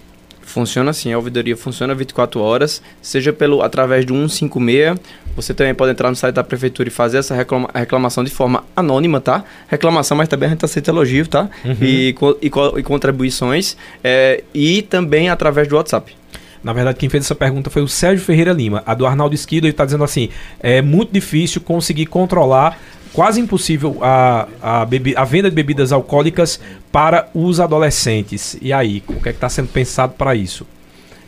[0.45, 5.01] Funciona assim, a ouvidoria funciona 24 horas, seja pelo através do 156.
[5.37, 8.65] Você também pode entrar no site da prefeitura e fazer essa reclama, reclamação de forma
[8.77, 9.45] anônima, tá?
[9.69, 11.49] Reclamação, mas também a gente aceita elogio, tá?
[11.65, 11.77] Uhum.
[11.81, 13.77] E, e, e, contribuições.
[14.03, 16.15] É, e também através do WhatsApp.
[16.63, 18.83] Na verdade, quem fez essa pergunta foi o Sérgio Ferreira Lima.
[18.87, 22.79] A do Arnaldo Esquido, ele está dizendo assim: é muito difícil conseguir controlar
[23.13, 26.59] quase impossível a, a, a venda de bebidas alcoólicas
[26.91, 28.57] para os adolescentes.
[28.63, 30.67] E aí, o que é está sendo pensado para isso?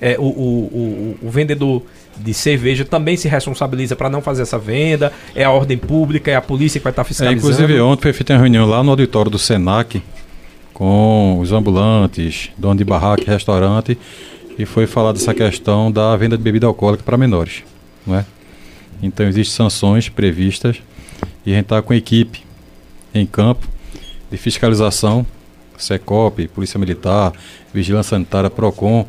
[0.01, 1.83] É, o, o, o, o vendedor
[2.19, 5.13] de cerveja também se responsabiliza para não fazer essa venda?
[5.35, 7.47] É a ordem pública, é a polícia que vai estar tá fiscalizando?
[7.47, 10.03] É, inclusive, ontem foi feita uma reunião lá no auditório do SENAC
[10.73, 13.97] com os ambulantes, dono de barraca, restaurante,
[14.59, 17.63] e foi falar dessa questão da venda de bebida alcoólica para menores.
[18.07, 18.25] Não é?
[19.03, 20.77] Então, existem sanções previstas
[21.45, 22.45] e a gente está com equipe
[23.15, 23.67] em campo
[24.31, 25.27] de fiscalização,
[25.79, 27.33] SECOP, Polícia Militar,
[27.73, 29.07] Vigilância Sanitária, PROCON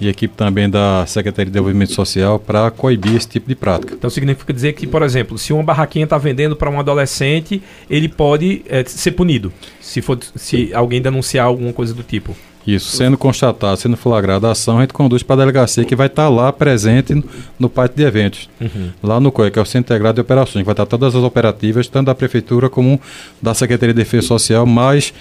[0.00, 3.94] e equipe também da Secretaria de Desenvolvimento Social para coibir esse tipo de prática.
[3.94, 8.08] Então significa dizer que, por exemplo, se uma barraquinha está vendendo para um adolescente, ele
[8.08, 12.34] pode é, ser punido se, for, se alguém denunciar alguma coisa do tipo.
[12.66, 16.06] Isso, sendo constatado, sendo flagrada a ação, a gente conduz para a delegacia que vai
[16.06, 17.24] estar tá lá presente no,
[17.58, 18.50] no pátio de eventos.
[18.60, 18.90] Uhum.
[19.02, 21.14] Lá no COI, que é o Centro Integrado de Operações, que vai estar tá todas
[21.14, 23.00] as operativas, tanto da Prefeitura como
[23.40, 25.12] da Secretaria de Defesa Social, mais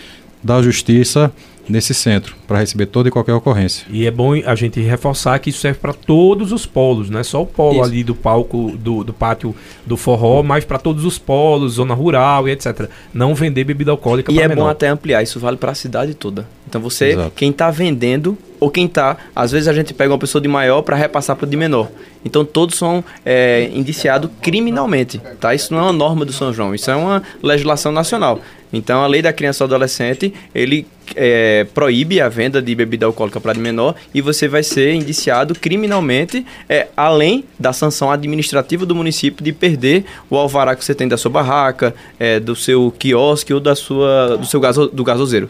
[0.44, 1.32] da Justiça
[1.70, 3.86] nesse centro para receber toda e qualquer ocorrência.
[3.90, 7.24] E é bom a gente reforçar que isso serve para todos os polos, não é
[7.24, 7.84] só o polo isso.
[7.84, 9.56] ali do palco do, do pátio
[9.86, 12.90] do forró, mas para todos os polos, zona rural e etc.
[13.14, 14.64] Não vender bebida alcoólica E é menor.
[14.64, 16.48] bom até ampliar, isso vale para a cidade toda.
[16.68, 17.32] Então você, Exato.
[17.36, 20.82] quem está vendendo ou quem está, às vezes a gente pega uma pessoa de maior
[20.82, 21.90] para repassar para de menor.
[22.24, 25.56] Então todos são é, indiciados criminalmente, tá?
[25.56, 28.42] Isso não é uma norma do São João, isso é uma legislação nacional.
[28.72, 33.40] Então a lei da criança e adolescente ele é, proíbe a venda de bebida alcoólica
[33.40, 39.44] para menor e você vai ser indiciado criminalmente, é, além da sanção administrativa do município
[39.44, 43.60] de perder o alvará que você tem da sua barraca, é, do seu quiosque ou
[43.60, 45.50] da sua, do seu gaso, do gasoseiro.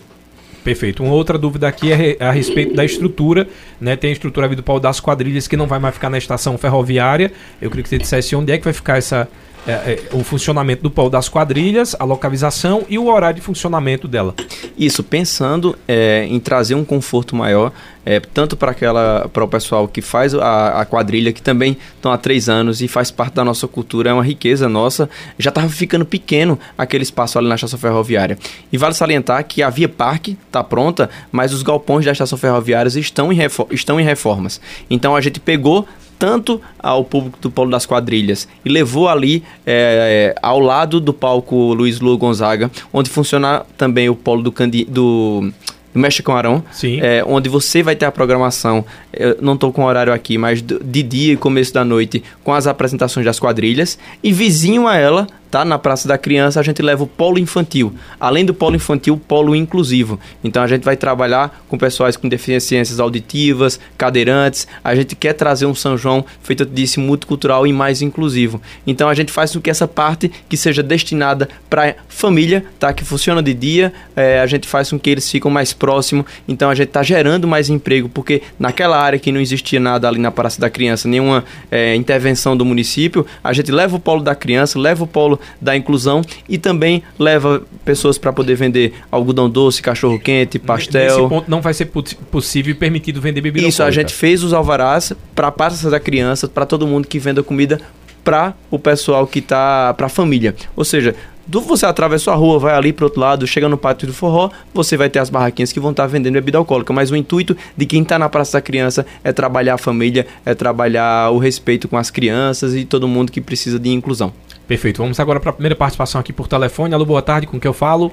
[0.64, 1.04] Perfeito.
[1.04, 3.48] Uma outra dúvida aqui é a respeito da estrutura,
[3.80, 3.96] né?
[3.96, 7.32] Tem a estrutura do pau das quadrilhas que não vai mais ficar na estação ferroviária.
[7.62, 9.28] Eu queria que você dissesse onde é que vai ficar essa,
[9.68, 14.08] é, é, o funcionamento do polo das quadrilhas, a localização e o horário de funcionamento
[14.08, 14.34] dela.
[14.78, 17.72] Isso, pensando é, em trazer um conforto maior,
[18.06, 22.12] é, tanto para aquela para o pessoal que faz a, a quadrilha, que também estão
[22.12, 25.10] há três anos e faz parte da nossa cultura, é uma riqueza nossa.
[25.38, 28.38] Já estava ficando pequeno aquele espaço ali na estação ferroviária.
[28.72, 32.90] E vale salientar que a Via Parque está pronta, mas os galpões da estação ferroviária
[32.98, 33.40] estão em,
[33.72, 34.60] estão em reformas.
[34.90, 35.88] Então a gente pegou
[36.20, 41.74] tanto ao público do Polo das Quadrilhas e levou ali é, ao lado do palco
[41.74, 45.50] Luiz Lula Gonzaga, onde funciona também o Polo do, Candi do
[45.94, 46.64] do Mexe com Arão,
[47.02, 50.62] é, onde você vai ter a programação, eu não estou com o horário aqui, mas
[50.62, 55.28] de dia e começo da noite, com as apresentações das quadrilhas, e vizinho a ela
[55.50, 55.66] tá?
[55.66, 57.94] Na Praça da Criança a gente leva o polo infantil.
[58.20, 60.20] Além do polo infantil, o polo inclusivo.
[60.44, 64.68] Então a gente vai trabalhar com pessoas com deficiências auditivas, cadeirantes.
[64.84, 68.62] A gente quer trazer um São João, feito disse, multicultural e mais inclusivo.
[68.86, 72.94] Então a gente faz com que essa parte que seja destinada para família, tá?
[72.94, 76.26] Que funciona de dia, é, a gente faz com que eles fiquem mais próximos.
[76.48, 80.20] Então a gente está gerando mais emprego, porque naquela área que não existia nada ali
[80.20, 84.36] na Praça da Criança, nenhuma é, intervenção do município, a gente leva o polo da
[84.36, 89.82] criança, leva o polo da inclusão e também leva pessoas para poder vender algodão doce,
[89.82, 91.18] cachorro quente, pastel.
[91.18, 91.86] Nesse ponto não vai ser
[92.32, 94.00] possível e permitido vender bebida Isso, alcoólica.
[94.00, 97.44] a gente fez os alvarás para a praça da criança, para todo mundo que venda
[97.44, 97.80] comida
[98.24, 100.56] para o pessoal que tá para a família.
[100.76, 101.16] Ou seja,
[101.50, 104.52] do você atravessa a rua, vai ali para outro lado, chega no pátio do forró,
[104.72, 106.94] você vai ter as barraquinhas que vão estar tá vendendo bebida alcoólica.
[106.94, 110.54] Mas o intuito de quem está na Praça da Criança é trabalhar a família, é
[110.54, 114.32] trabalhar o respeito com as crianças e todo mundo que precisa de inclusão.
[114.70, 115.02] Perfeito.
[115.02, 116.94] Vamos agora para a primeira participação aqui por telefone.
[116.94, 118.12] Alô, boa tarde, com quem eu falo?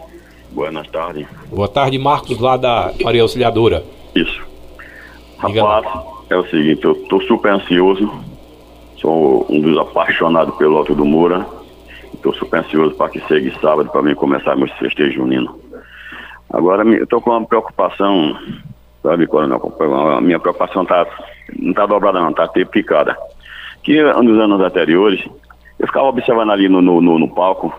[0.53, 1.29] Boa tarde.
[1.51, 3.85] Boa tarde, Marcos, lá da Maria Auxiliadora.
[4.15, 4.43] Isso.
[5.37, 5.85] Rapaz,
[6.31, 8.11] é o seguinte, eu estou super ansioso.
[8.97, 11.47] Sou um dos apaixonados pelo Alto do Moura.
[12.15, 15.55] Estou super ansioso para que chegue sábado para mim começar meus festejos juninos.
[16.49, 18.35] Agora, eu estou com uma preocupação,
[19.03, 19.61] sabe, Coronel?
[20.17, 21.07] A minha preocupação tá,
[21.55, 23.15] não está dobrada, não, está picada.
[23.83, 25.23] Que nos anos anteriores,
[25.79, 27.73] eu ficava observando ali no, no, no, no palco.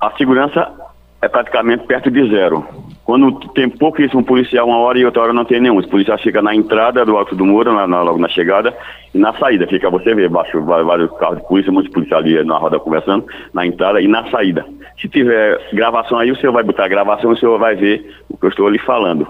[0.00, 0.72] A segurança
[1.20, 2.66] é praticamente perto de zero.
[3.04, 5.76] Quando tem pouquíssimo policial, uma hora e outra hora não tem nenhum.
[5.76, 8.76] Os policiais ficam na entrada do alto do muro, na, na, logo na chegada,
[9.14, 9.66] e na saída.
[9.66, 13.66] Fica você vê, baixo vários carros de polícia, muitos policiais ali na roda conversando, na
[13.66, 14.66] entrada e na saída.
[15.00, 18.36] Se tiver gravação aí, o senhor vai botar gravação e o senhor vai ver o
[18.36, 19.26] que eu estou lhe falando.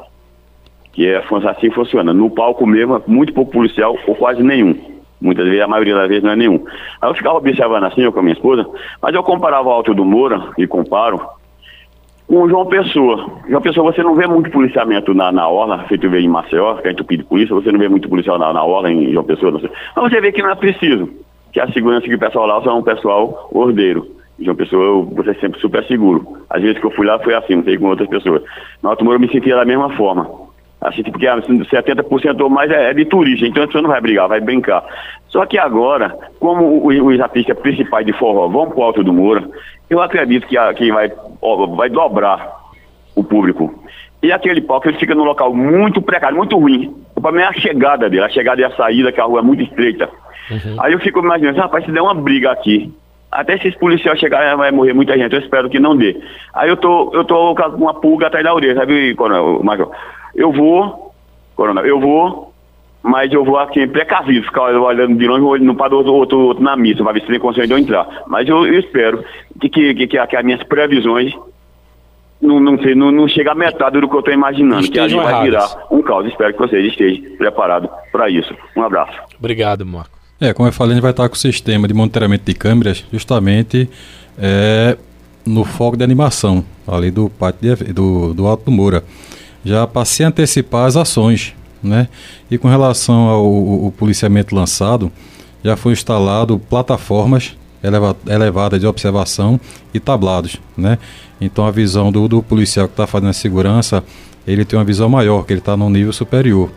[0.93, 2.15] Que é assim funciona.
[2.15, 4.92] No palco mesmo, muito pouco policial ou quase nenhum.
[5.23, 6.65] Muitas vezes, a maioria das vezes não é nenhum.
[7.01, 8.67] Aí eu ficava observando assim, eu com a minha esposa,
[9.01, 11.21] mas eu comparava o Alto do Moura, e comparo,
[12.27, 13.31] com o João Pessoa.
[13.49, 16.89] João Pessoa, você não vê muito policiamento na, na orla, feito ver em Maceió, que
[16.89, 19.53] é entupido de polícia, você não vê muito policial na, na orla em João Pessoa.
[19.53, 21.09] Mas você vê que não é preciso,
[21.53, 24.07] que a segurança que o pessoal lá são um pessoal ordeiro.
[24.41, 26.39] João Pessoa, eu, você sempre super seguro.
[26.51, 28.43] Às vezes que eu fui lá foi assim, não sei com outras pessoas.
[28.83, 30.29] No Alto Moura eu me sentia da mesma forma.
[30.83, 34.29] Assim, porque 70% ou mais é, é de turista, então a pessoa não vai brigar,
[34.29, 34.85] vai brincar.
[35.29, 39.49] Só que agora, como os artistas principais de forró vão para o Alto do Moura,
[39.89, 42.53] eu acredito que, a, que vai, ó, vai dobrar
[43.15, 43.83] o público.
[44.23, 46.95] E aquele palco ele fica num local muito precário, muito ruim.
[47.21, 49.43] Para mim é a chegada dele, a chegada e a saída, que a rua é
[49.43, 50.09] muito estreita.
[50.51, 50.77] Uhum.
[50.81, 52.93] Aí eu fico imaginando, rapaz, se der uma briga aqui,
[53.33, 56.21] até se esse policial chegar vai morrer muita gente, eu espero que não dê.
[56.53, 59.91] Aí eu tô, eu tô com uma pulga atrás da orelha, sabe, Coronel, Major?
[60.35, 61.15] Eu vou,
[61.57, 62.53] Coronel, eu vou,
[63.03, 66.77] mas eu vou aqui precavido, ficar olhando de longe, não para outro, outro, outro na
[66.77, 68.07] missa, para ver se tem condições de eu entrar.
[68.27, 69.25] Mas eu, eu espero
[69.59, 71.35] que, que, que, que, as minhas previsões
[72.39, 75.27] não, não, sei, não, não chega a metade do que eu estou imaginando, Estejam que
[75.27, 76.27] ali vai virar um caos.
[76.27, 78.55] Espero que vocês estejam preparados para isso.
[78.77, 79.19] Um abraço.
[79.39, 80.22] Obrigado, Marco.
[80.43, 83.05] É, como eu falei, a gente vai estar com o sistema de monitoramento de câmeras
[83.13, 83.89] justamente
[84.37, 84.99] é,
[85.47, 89.05] no foco de animação, ali do pátio do, do Alto do Moura,
[89.65, 91.55] já para se antecipar as ações.
[91.81, 92.09] Né?
[92.51, 95.13] E com relação ao, ao policiamento lançado,
[95.63, 99.61] já foi instalado plataformas eleva, elevadas de observação
[99.95, 100.57] e tablados.
[100.77, 100.99] Né?
[101.41, 104.03] Então a visão do, do policial que está fazendo a segurança,
[104.45, 106.69] ele tem uma visão maior, que ele está num nível superior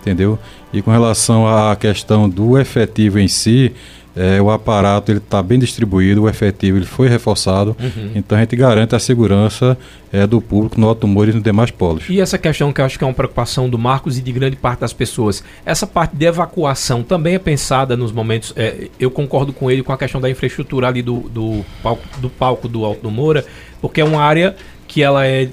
[0.00, 0.38] entendeu?
[0.72, 3.72] E com relação à questão do efetivo em si,
[4.14, 8.10] é, o aparato ele está bem distribuído, o efetivo ele foi reforçado, uhum.
[8.14, 9.78] então a gente garante a segurança
[10.12, 12.04] é, do público no automóvel e nos demais polos.
[12.08, 14.56] E essa questão que eu acho que é uma preocupação do Marcos e de grande
[14.56, 19.52] parte das pessoas, essa parte de evacuação também é pensada nos momentos, é, eu concordo
[19.52, 23.02] com ele com a questão da infraestrutura ali do, do, palco, do palco do Alto
[23.02, 23.44] do Moura,
[23.80, 24.56] porque é uma área
[24.90, 25.48] que ela é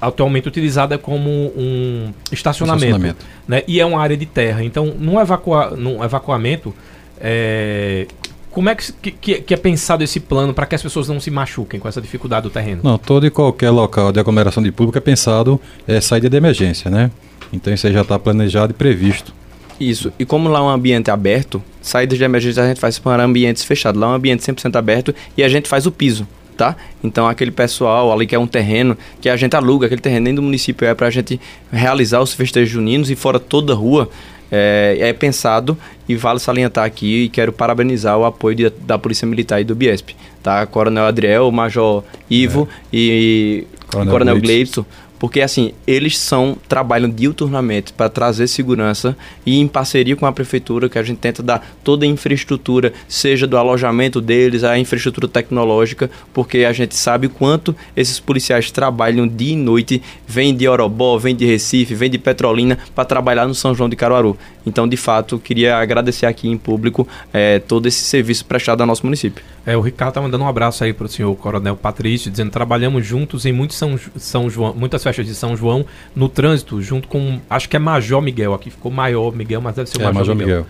[0.00, 3.24] atualmente utilizada como um estacionamento, estacionamento.
[3.46, 3.62] Né?
[3.68, 4.64] e é uma área de terra.
[4.64, 6.74] Então, num, evacua, num evacuamento,
[7.20, 8.08] é,
[8.50, 11.30] como é que, que, que, é pensado esse plano para que as pessoas não se
[11.30, 12.80] machuquem com essa dificuldade do terreno?
[12.82, 16.90] Não, todo e qualquer local de aglomeração de público é pensado é, saída de emergência,
[16.90, 17.12] né?
[17.52, 19.32] Então isso aí já está planejado e previsto.
[19.78, 20.12] Isso.
[20.18, 23.62] E como lá é um ambiente aberto, saídas de emergência a gente faz para ambientes
[23.62, 24.00] fechados.
[24.00, 26.26] Lá é um ambiente 100% aberto e a gente faz o piso
[26.58, 26.76] tá?
[27.02, 30.42] Então aquele pessoal ali que é um terreno que a gente aluga, aquele terreno dentro
[30.42, 31.40] do município é para a gente
[31.72, 34.10] realizar os festejos juninos e fora toda a rua
[34.50, 39.26] é, é pensado e vale salientar aqui e quero parabenizar o apoio de, da Polícia
[39.26, 40.66] Militar e do Biesp, tá?
[40.66, 42.86] Coronel Adriel, Major Ivo é.
[42.92, 44.84] e Coronel, Coronel Gleibson
[45.18, 50.88] porque assim, eles são trabalham diuturnamente para trazer segurança e em parceria com a prefeitura
[50.88, 56.10] que a gente tenta dar toda a infraestrutura, seja do alojamento deles, a infraestrutura tecnológica,
[56.32, 61.34] porque a gente sabe quanto esses policiais trabalham dia e noite, vêm de Orobó, vêm
[61.34, 64.36] de Recife, vêm de Petrolina para trabalhar no São João de Caruaru.
[64.66, 69.04] Então, de fato, queria agradecer aqui em público é, todo esse serviço prestado ao nosso
[69.04, 69.42] município.
[69.64, 73.04] É, o Ricardo tá mandando um abraço aí para o senhor Coronel Patrício, dizendo trabalhamos
[73.04, 77.40] juntos em muitos São, São João, muitas festas de São João no trânsito, junto com,
[77.48, 80.20] acho que é Major Miguel, aqui ficou maior Miguel, mas deve ser o é, Major,
[80.20, 80.56] Major Miguel.
[80.58, 80.66] Miguel.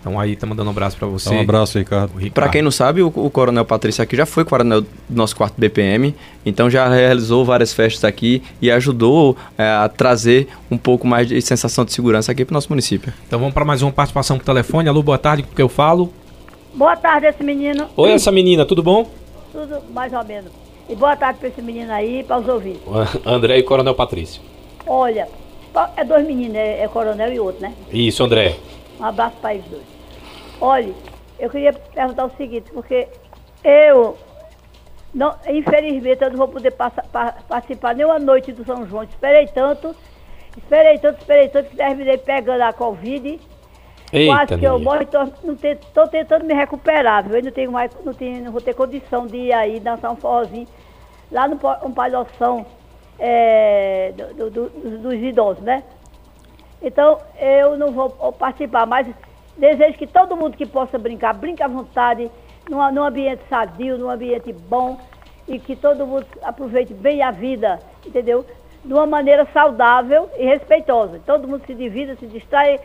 [0.00, 1.28] Então aí tá mandando um abraço para você.
[1.28, 2.12] um abraço, Ricardo.
[2.32, 5.54] Para quem não sabe, o, o, Coronel Patrício aqui já foi coronel do nosso quarto
[5.58, 11.28] BPM, então já realizou várias festas aqui e ajudou é, a trazer um pouco mais
[11.28, 13.12] de sensação de segurança aqui para o nosso município.
[13.26, 14.88] Então vamos para mais uma participação por telefone.
[14.88, 16.10] Alô, boa tarde, com que eu falo?
[16.72, 17.88] Boa tarde, esse menino.
[17.94, 19.10] Oi, essa menina, tudo bom?
[19.52, 20.59] Tudo mais ou menos.
[20.90, 22.82] E boa tarde para esse menino aí, para os ouvintes.
[23.24, 24.42] André e Coronel Patrício.
[24.84, 25.28] Olha,
[25.96, 27.72] é dois meninos, é, é coronel e outro, né?
[27.92, 28.56] Isso, André.
[28.98, 29.84] Um abraço para eles dois.
[30.60, 30.92] Olha,
[31.38, 33.06] eu queria perguntar o seguinte, porque
[33.62, 34.18] eu,
[35.14, 37.04] não, infelizmente, eu não vou poder passar,
[37.48, 39.04] participar nem uma noite do São João.
[39.04, 39.94] Esperei tanto,
[40.56, 43.38] esperei tanto, esperei tanto que terminei pegando a Covid.
[44.12, 47.36] Eita quase que eu morro, estou tentando me recuperar, viu?
[47.36, 50.16] Eu não tenho mais, não, tenho, não vou ter condição de ir aí dançar um
[50.16, 50.66] forrozinho
[51.30, 52.66] lá no um palhoção
[53.18, 55.82] é, do, do, do, dos idosos, né?
[56.82, 59.06] Então, eu não vou participar, mas
[59.60, 62.30] Desejo que todo mundo que possa brincar, brinque à vontade,
[62.66, 64.98] num, num ambiente sadio, num ambiente bom,
[65.46, 68.46] e que todo mundo aproveite bem a vida, entendeu?
[68.82, 71.20] De uma maneira saudável e respeitosa.
[71.26, 72.80] Todo mundo se divida, se distrai,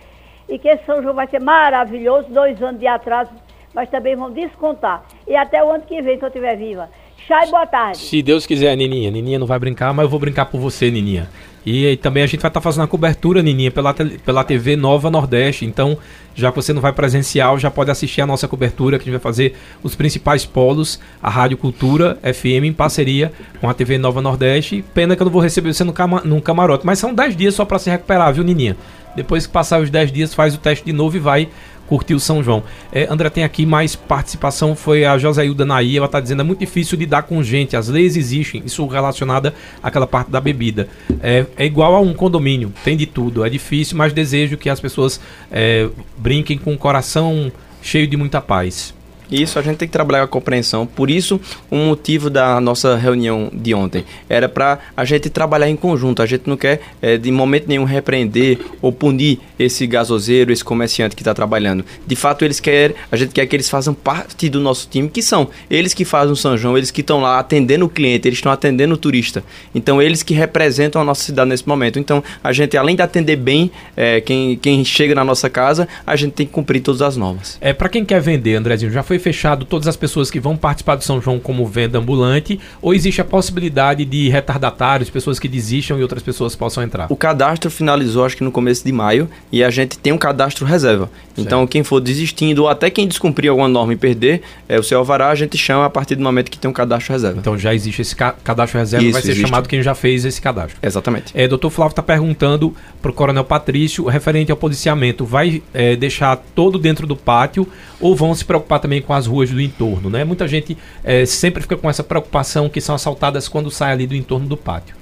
[0.50, 3.32] e que esse São João vai ser maravilhoso, dois anos de atraso,
[3.74, 5.06] mas também vão descontar.
[5.26, 6.90] E até o ano que vem, se eu estiver viva.
[7.28, 7.98] Chay, boa tarde.
[7.98, 9.10] Se Deus quiser, Nininha.
[9.10, 11.28] Nininha não vai brincar, mas eu vou brincar por você, Nininha.
[11.66, 14.76] E, e também a gente vai estar tá fazendo a cobertura, Nininha, pela, pela TV
[14.76, 15.66] Nova Nordeste.
[15.66, 15.98] Então,
[16.36, 19.14] já que você não vai presencial, já pode assistir a nossa cobertura, que a gente
[19.14, 24.22] vai fazer os principais polos, a Rádio Cultura FM, em parceria com a TV Nova
[24.22, 24.86] Nordeste.
[24.94, 27.56] Pena que eu não vou receber você no, cama, no camarote, mas são 10 dias
[27.56, 28.78] só para se recuperar, viu, Nininha?
[29.16, 31.50] Depois que passar os 10 dias, faz o teste de novo e vai
[31.88, 32.64] curtiu São João.
[32.92, 36.60] É, André, tem aqui mais participação, foi a Josailda Naí, ela está dizendo, é muito
[36.60, 40.88] difícil lidar com gente, as leis existem, isso relacionada àquela parte da bebida.
[41.22, 44.80] É, é igual a um condomínio, tem de tudo, é difícil, mas desejo que as
[44.80, 45.20] pessoas
[45.52, 48.94] é, brinquem com o coração cheio de muita paz.
[49.32, 50.86] Isso, a gente tem que trabalhar a compreensão.
[50.86, 55.70] Por isso, o um motivo da nossa reunião de ontem era para a gente trabalhar
[55.70, 56.22] em conjunto.
[56.22, 61.16] A gente não quer, é, de momento nenhum, repreender ou punir esse gasoseiro, esse comerciante
[61.16, 61.86] que está trabalhando.
[62.06, 65.22] De fato, eles querem, a gente quer que eles façam parte do nosso time, que
[65.22, 68.38] são eles que fazem o São João, eles que estão lá atendendo o cliente, eles
[68.38, 69.44] estão atendendo o turista.
[69.74, 72.00] Então, eles que representam a nossa cidade nesse momento.
[72.00, 76.16] Então, a gente, além de atender bem é, quem, quem chega na nossa casa, a
[76.16, 77.58] gente tem que cumprir todas as normas.
[77.62, 80.58] É, para quem quer vender, Andrezinho, já foi foi fechado todas as pessoas que vão
[80.58, 85.48] participar do São João como venda ambulante ou existe a possibilidade de retardatários, pessoas que
[85.48, 87.08] desistam e outras pessoas possam entrar?
[87.10, 90.66] O cadastro finalizou acho que no começo de maio e a gente tem um cadastro
[90.66, 91.10] reserva.
[91.28, 91.40] Certo.
[91.40, 95.00] Então quem for desistindo ou até quem descumprir alguma norma e perder, é o seu
[95.00, 97.40] alvará, a gente chama a partir do momento que tem um cadastro reserva.
[97.40, 99.48] Então já existe esse ca cadastro reserva, Isso, vai ser existe.
[99.48, 100.78] chamado quem já fez esse cadastro.
[100.82, 101.32] Exatamente.
[101.34, 106.38] É, doutor Flávio está perguntando para o Coronel Patrício, referente ao policiamento, vai é, deixar
[106.54, 107.68] todo dentro do pátio
[108.00, 110.24] ou vão se preocupar também com as ruas do entorno, né?
[110.24, 114.16] Muita gente é, sempre fica com essa preocupação que são assaltadas quando sai ali do
[114.16, 114.96] entorno do pátio.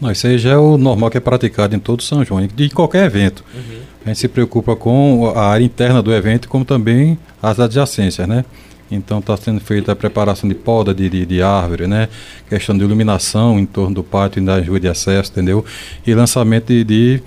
[0.00, 2.68] Não, isso aí já é o normal que é praticado em todo São João, de
[2.70, 3.44] qualquer evento.
[3.54, 3.78] Uhum.
[4.04, 8.44] A gente se preocupa com a área interna do evento, como também as adjacências, né?
[8.90, 12.08] Então está sendo feita a preparação de poda de, de, de, árvore, né?
[12.48, 15.64] Questão de iluminação em torno do pátio e das ruas de acesso, entendeu?
[16.06, 17.22] E lançamento de, de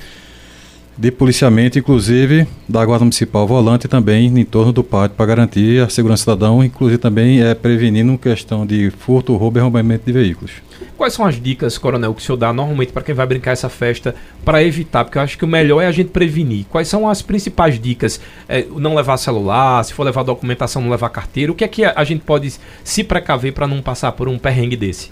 [0.97, 5.89] de policiamento, inclusive da Guarda Municipal Volante também em torno do pátio para garantir a
[5.89, 10.51] segurança cidadão, inclusive também é prevenindo questão de furto, roubo e arrombamento de veículos.
[10.97, 13.67] Quais são as dicas, Coronel, que o senhor dá normalmente para quem vai brincar essa
[13.67, 15.03] festa para evitar?
[15.03, 16.65] Porque eu acho que o melhor é a gente prevenir.
[16.69, 18.19] Quais são as principais dicas?
[18.47, 21.51] É, não levar celular, se for levar documentação, não levar carteira.
[21.51, 22.53] O que é que a gente pode
[22.84, 25.12] se precaver para não passar por um perrengue desse?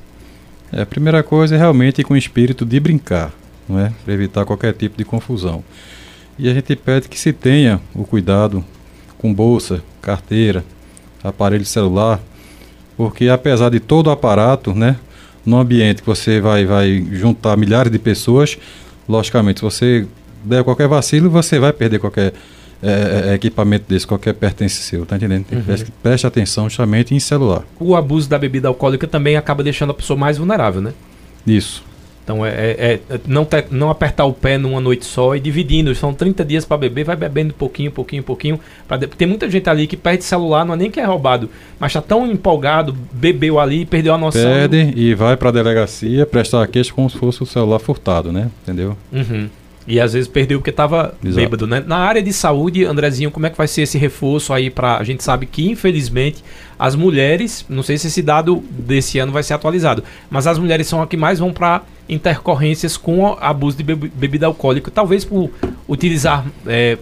[0.72, 3.34] É, a primeira coisa é realmente com o espírito de brincar
[3.68, 3.92] não é?
[4.04, 5.64] para evitar qualquer tipo de confusão.
[6.38, 8.64] E a gente pede que se tenha o cuidado
[9.18, 10.64] com bolsa, carteira,
[11.24, 12.20] aparelho celular,
[12.98, 14.98] porque apesar de todo o aparato, né,
[15.46, 18.58] no ambiente que você vai, vai juntar milhares de pessoas,
[19.08, 20.08] logicamente, se você
[20.44, 22.34] der qualquer vacilo, você vai perder qualquer
[22.82, 25.46] é, é, equipamento desse, qualquer pertence seu, tá entendendo?
[25.52, 25.62] Uhum.
[25.62, 27.64] Preste, preste atenção justamente em celular.
[27.80, 30.94] O abuso da bebida alcoólica também acaba deixando a pessoa mais vulnerável, né?
[31.48, 31.84] Isso.
[32.24, 35.94] Então é, é, é não, te, não apertar o pé numa noite só e dividindo.
[35.94, 38.60] São 30 dias para beber, vai bebendo pouquinho, pouquinho, pouquinho.
[38.88, 39.08] Pra de...
[39.08, 41.50] Tem muita gente ali que perde celular, não é nem que é roubado,
[41.80, 44.42] mas está tão empolgado, bebeu ali e perdeu a noção.
[44.42, 48.32] Perde e vai para a delegacia prestar a queixa como se fosse o celular furtado,
[48.32, 48.50] né?
[48.64, 48.96] Entendeu?
[49.12, 49.50] Uhum.
[49.86, 51.84] E às vezes perdeu porque estava bêbado, né?
[51.86, 55.04] Na área de saúde, Andrezinho, como é que vai ser esse reforço aí para a
[55.04, 56.44] gente sabe que infelizmente
[56.80, 60.88] as mulheres, não sei se esse dado desse ano vai ser atualizado, mas as mulheres
[60.88, 65.50] são as que mais vão para intercorrências com abuso de bebida alcoólica, talvez por
[65.88, 66.98] utilizar, é,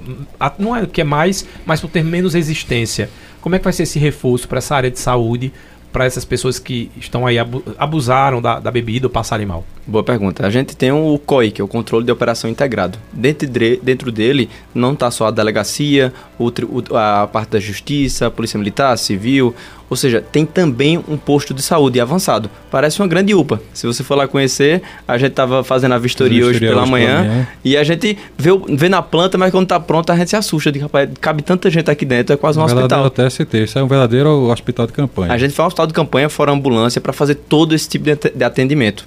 [0.60, 3.10] não é que é mais, mas por ter menos resistência.
[3.42, 5.52] Como é que vai ser esse reforço para essa área de saúde
[5.92, 7.38] para essas pessoas que estão aí
[7.78, 9.66] abusaram da, da, bebida ou passarem mal?
[9.86, 10.46] Boa pergunta.
[10.46, 12.98] A gente tem o COI, que é o Controle de Operação Integrado.
[13.12, 16.52] Dentro, de, dentro dele não está só a delegacia, o,
[16.96, 19.54] a parte da justiça, a polícia militar, civil,
[19.92, 22.50] ou seja, tem também um posto de saúde avançado.
[22.72, 23.62] Parece uma grande UPA.
[23.74, 27.20] Se você for lá conhecer, a gente estava fazendo a vistoria, hoje pela hoje manhã,
[27.20, 30.36] manhã, e a gente vê, vê na planta, mas quando está pronta a gente se
[30.38, 30.72] assusta.
[30.72, 33.04] De, rapaz, cabe tanta gente aqui dentro, é quase um, um hospital.
[33.04, 35.34] Até isso é um verdadeiro hospital de campanha.
[35.34, 38.44] A gente faz um hospital de campanha fora ambulância para fazer todo esse tipo de
[38.46, 39.06] atendimento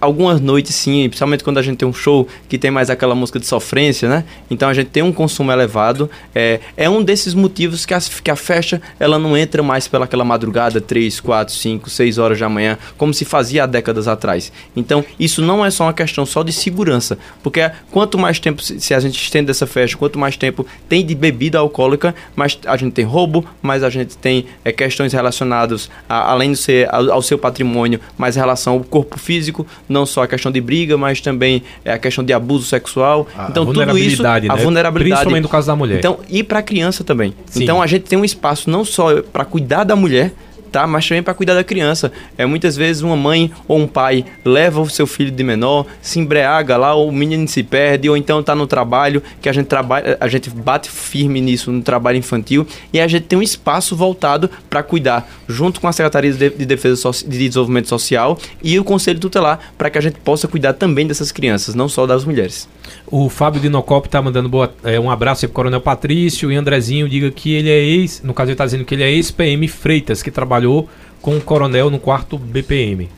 [0.00, 3.38] algumas noites sim, principalmente quando a gente tem um show que tem mais aquela música
[3.38, 4.24] de sofrência, né?
[4.50, 6.10] Então a gente tem um consumo elevado.
[6.34, 10.06] É, é um desses motivos que a, que a festa ela não entra mais pela
[10.06, 14.50] aquela madrugada, 3, 4, 5, 6 horas da manhã, como se fazia há décadas atrás.
[14.74, 18.94] Então isso não é só uma questão só de segurança, porque quanto mais tempo, se
[18.94, 22.92] a gente estende essa festa, quanto mais tempo tem de bebida alcoólica, mais a gente
[22.92, 27.22] tem roubo, mais a gente tem é, questões relacionadas, a, além de ser ao, ao
[27.22, 31.20] seu patrimônio, mais relação ao corpo físico físico, não só a questão de briga, mas
[31.20, 33.26] também é a questão de abuso sexual.
[33.36, 34.28] A então, tudo isso, né?
[34.48, 35.20] a vulnerabilidade.
[35.20, 35.98] Principalmente no caso da mulher.
[35.98, 37.34] Então, e para a criança também.
[37.46, 37.64] Sim.
[37.64, 40.32] Então, a gente tem um espaço não só para cuidar da mulher,
[40.72, 40.86] tá?
[40.86, 42.10] Mas também para cuidar da criança.
[42.36, 46.18] É muitas vezes uma mãe ou um pai leva o seu filho de menor, se
[46.18, 49.66] embriaga lá, ou o menino se perde, ou então está no trabalho, que a gente
[49.66, 53.94] trabalha, a gente bate firme nisso no trabalho infantil e a gente tem um espaço
[53.94, 59.20] voltado para cuidar, junto com a Secretaria de Defesa de Desenvolvimento Social e o Conselho
[59.20, 62.68] Tutelar, para que a gente possa cuidar também dessas crianças, não só das mulheres.
[63.06, 67.08] O Fábio Dinocop tá mandando boa, é, um abraço aí pro Coronel Patrício e Andrezinho
[67.08, 70.22] diga que ele é ex, no caso ele tá dizendo que ele é ex-PM Freitas,
[70.22, 70.88] que trabalhou
[71.20, 73.08] com o coronel no quarto BPM.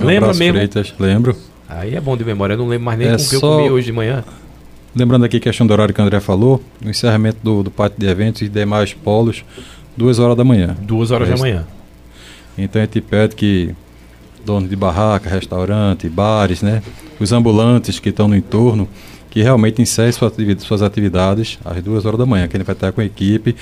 [0.00, 0.54] Um Lembra mesmo?
[0.54, 1.36] Freitas, lembro.
[1.68, 3.70] Aí é bom de memória, eu não lembro mais nem é o que eu comi
[3.70, 4.24] hoje de manhã.
[4.94, 7.98] Lembrando aqui a questão do horário que o André falou, o encerramento do, do pátio
[7.98, 9.44] de eventos e demais polos,
[9.96, 10.76] duas horas da manhã.
[10.80, 11.66] Duas horas é da manhã.
[12.56, 13.74] Então a gente pede que
[14.44, 16.82] donos de barraca, restaurante, bares, né?
[17.20, 18.88] Os ambulantes que estão no entorno,
[19.30, 22.92] que realmente encerrem suas atividades às duas horas da manhã, que a gente vai estar
[22.92, 23.54] com a equipe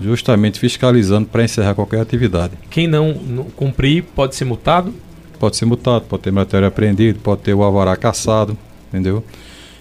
[0.00, 2.52] justamente fiscalizando para encerrar qualquer atividade.
[2.70, 4.92] Quem não, não, cumprir pode ser multado?
[5.38, 8.56] Pode ser multado, pode ter matéria apreendido, pode ter o alvará caçado,
[8.88, 9.24] entendeu?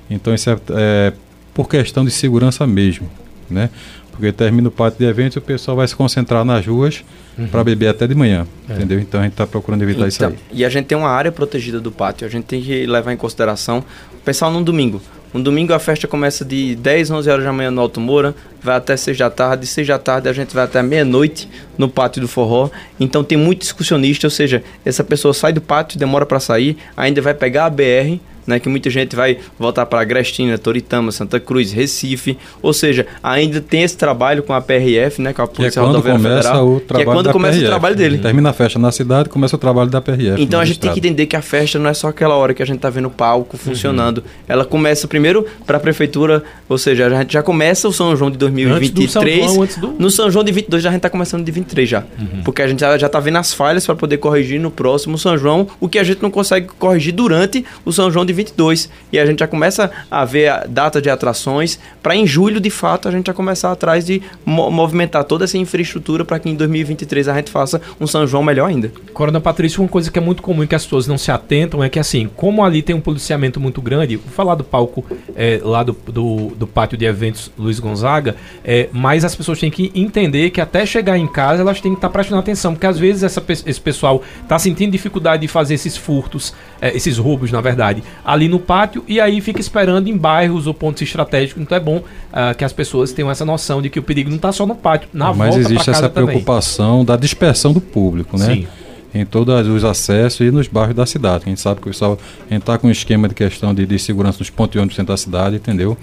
[0.10, 1.14] Então isso é, é
[1.54, 3.10] por questão de segurança mesmo,
[3.50, 3.70] né?
[4.16, 7.04] Porque termina o pátio de eventos e o pessoal vai se concentrar nas ruas
[7.38, 7.48] uhum.
[7.48, 8.74] para beber até de manhã, é.
[8.74, 9.00] entendeu?
[9.00, 10.36] Então a gente está procurando evitar então, isso aí.
[10.52, 13.18] E a gente tem uma área protegida do pátio, a gente tem que levar em
[13.18, 13.84] consideração,
[14.24, 15.02] pensar num domingo.
[15.34, 18.78] Um domingo a festa começa de 10, 11 horas da manhã no Alto Moura, vai
[18.78, 22.28] até 6 da tarde, 6 da tarde a gente vai até meia-noite no pátio do
[22.28, 22.70] forró.
[22.98, 27.22] Então tem muito excursionista, ou seja, essa pessoa sai do pátio, demora para sair, ainda
[27.22, 31.72] vai pegar a BR, né, que muita gente vai voltar para Agrestina, Toritama, Santa Cruz,
[31.72, 35.84] Recife, ou seja, ainda tem esse trabalho com a PRF, né, com a Polícia é
[35.84, 37.66] Rodoviária Federal, o que é quando começa PRF.
[37.66, 38.18] o trabalho dele.
[38.18, 40.42] Termina a festa na cidade, começa o trabalho da PRF.
[40.42, 42.62] Então a gente tem que entender que a festa não é só aquela hora que
[42.62, 44.20] a gente está vendo o palco funcionando.
[44.20, 44.24] Uhum.
[44.48, 48.32] Ela começa primeiro para a prefeitura, ou seja, a gente já começa o São João
[48.32, 49.12] de 2023.
[49.12, 49.88] São João, do...
[50.00, 52.00] No São João de 22 a gente está começando de 23 já.
[52.00, 52.44] Uhum.
[52.44, 55.38] Porque a gente já, já tá vendo as falhas para poder corrigir no próximo São
[55.38, 59.18] João, o que a gente não consegue corrigir durante o São João de 22 e
[59.18, 63.08] a gente já começa a ver a data de atrações para em julho, de fato,
[63.08, 67.28] a gente já começar atrás de mo movimentar toda essa infraestrutura para que em 2023
[67.28, 68.92] a gente faça um São João melhor ainda.
[69.14, 71.84] Coronel Patrício, uma coisa que é muito comum e que as pessoas não se atentam
[71.84, 75.06] é que assim, como ali tem um policiamento muito grande, vou falar do palco
[75.36, 79.72] é, lá do, do, do, pátio de eventos Luiz Gonzaga, é, mas as pessoas têm
[79.72, 83.00] que entender que até chegar em casa elas têm que estar prestando atenção, porque às
[83.00, 86.54] vezes essa, esse pessoal está sentindo dificuldade de fazer esses furtos,
[86.86, 90.74] é, esses roubos, na verdade, ali no pátio e aí fica esperando em bairros ou
[90.74, 91.64] pontos estratégicos.
[91.64, 94.36] Então é bom uh, que as pessoas tenham essa noção de que o perigo não
[94.36, 97.06] está só no pátio, na Mas volta existe essa preocupação também.
[97.06, 98.46] da dispersão do público, né?
[98.46, 98.68] Sim.
[99.16, 101.46] em todos os acessos e nos bairros da cidade.
[101.48, 102.20] A gente sabe que o pessoal,
[102.52, 105.56] está com um esquema de questão de, de segurança nos pontos de ônibus da cidade,
[105.56, 105.98] entendeu?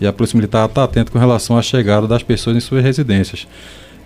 [0.00, 3.48] E a Polícia Militar está atenta com relação à chegada das pessoas em suas residências.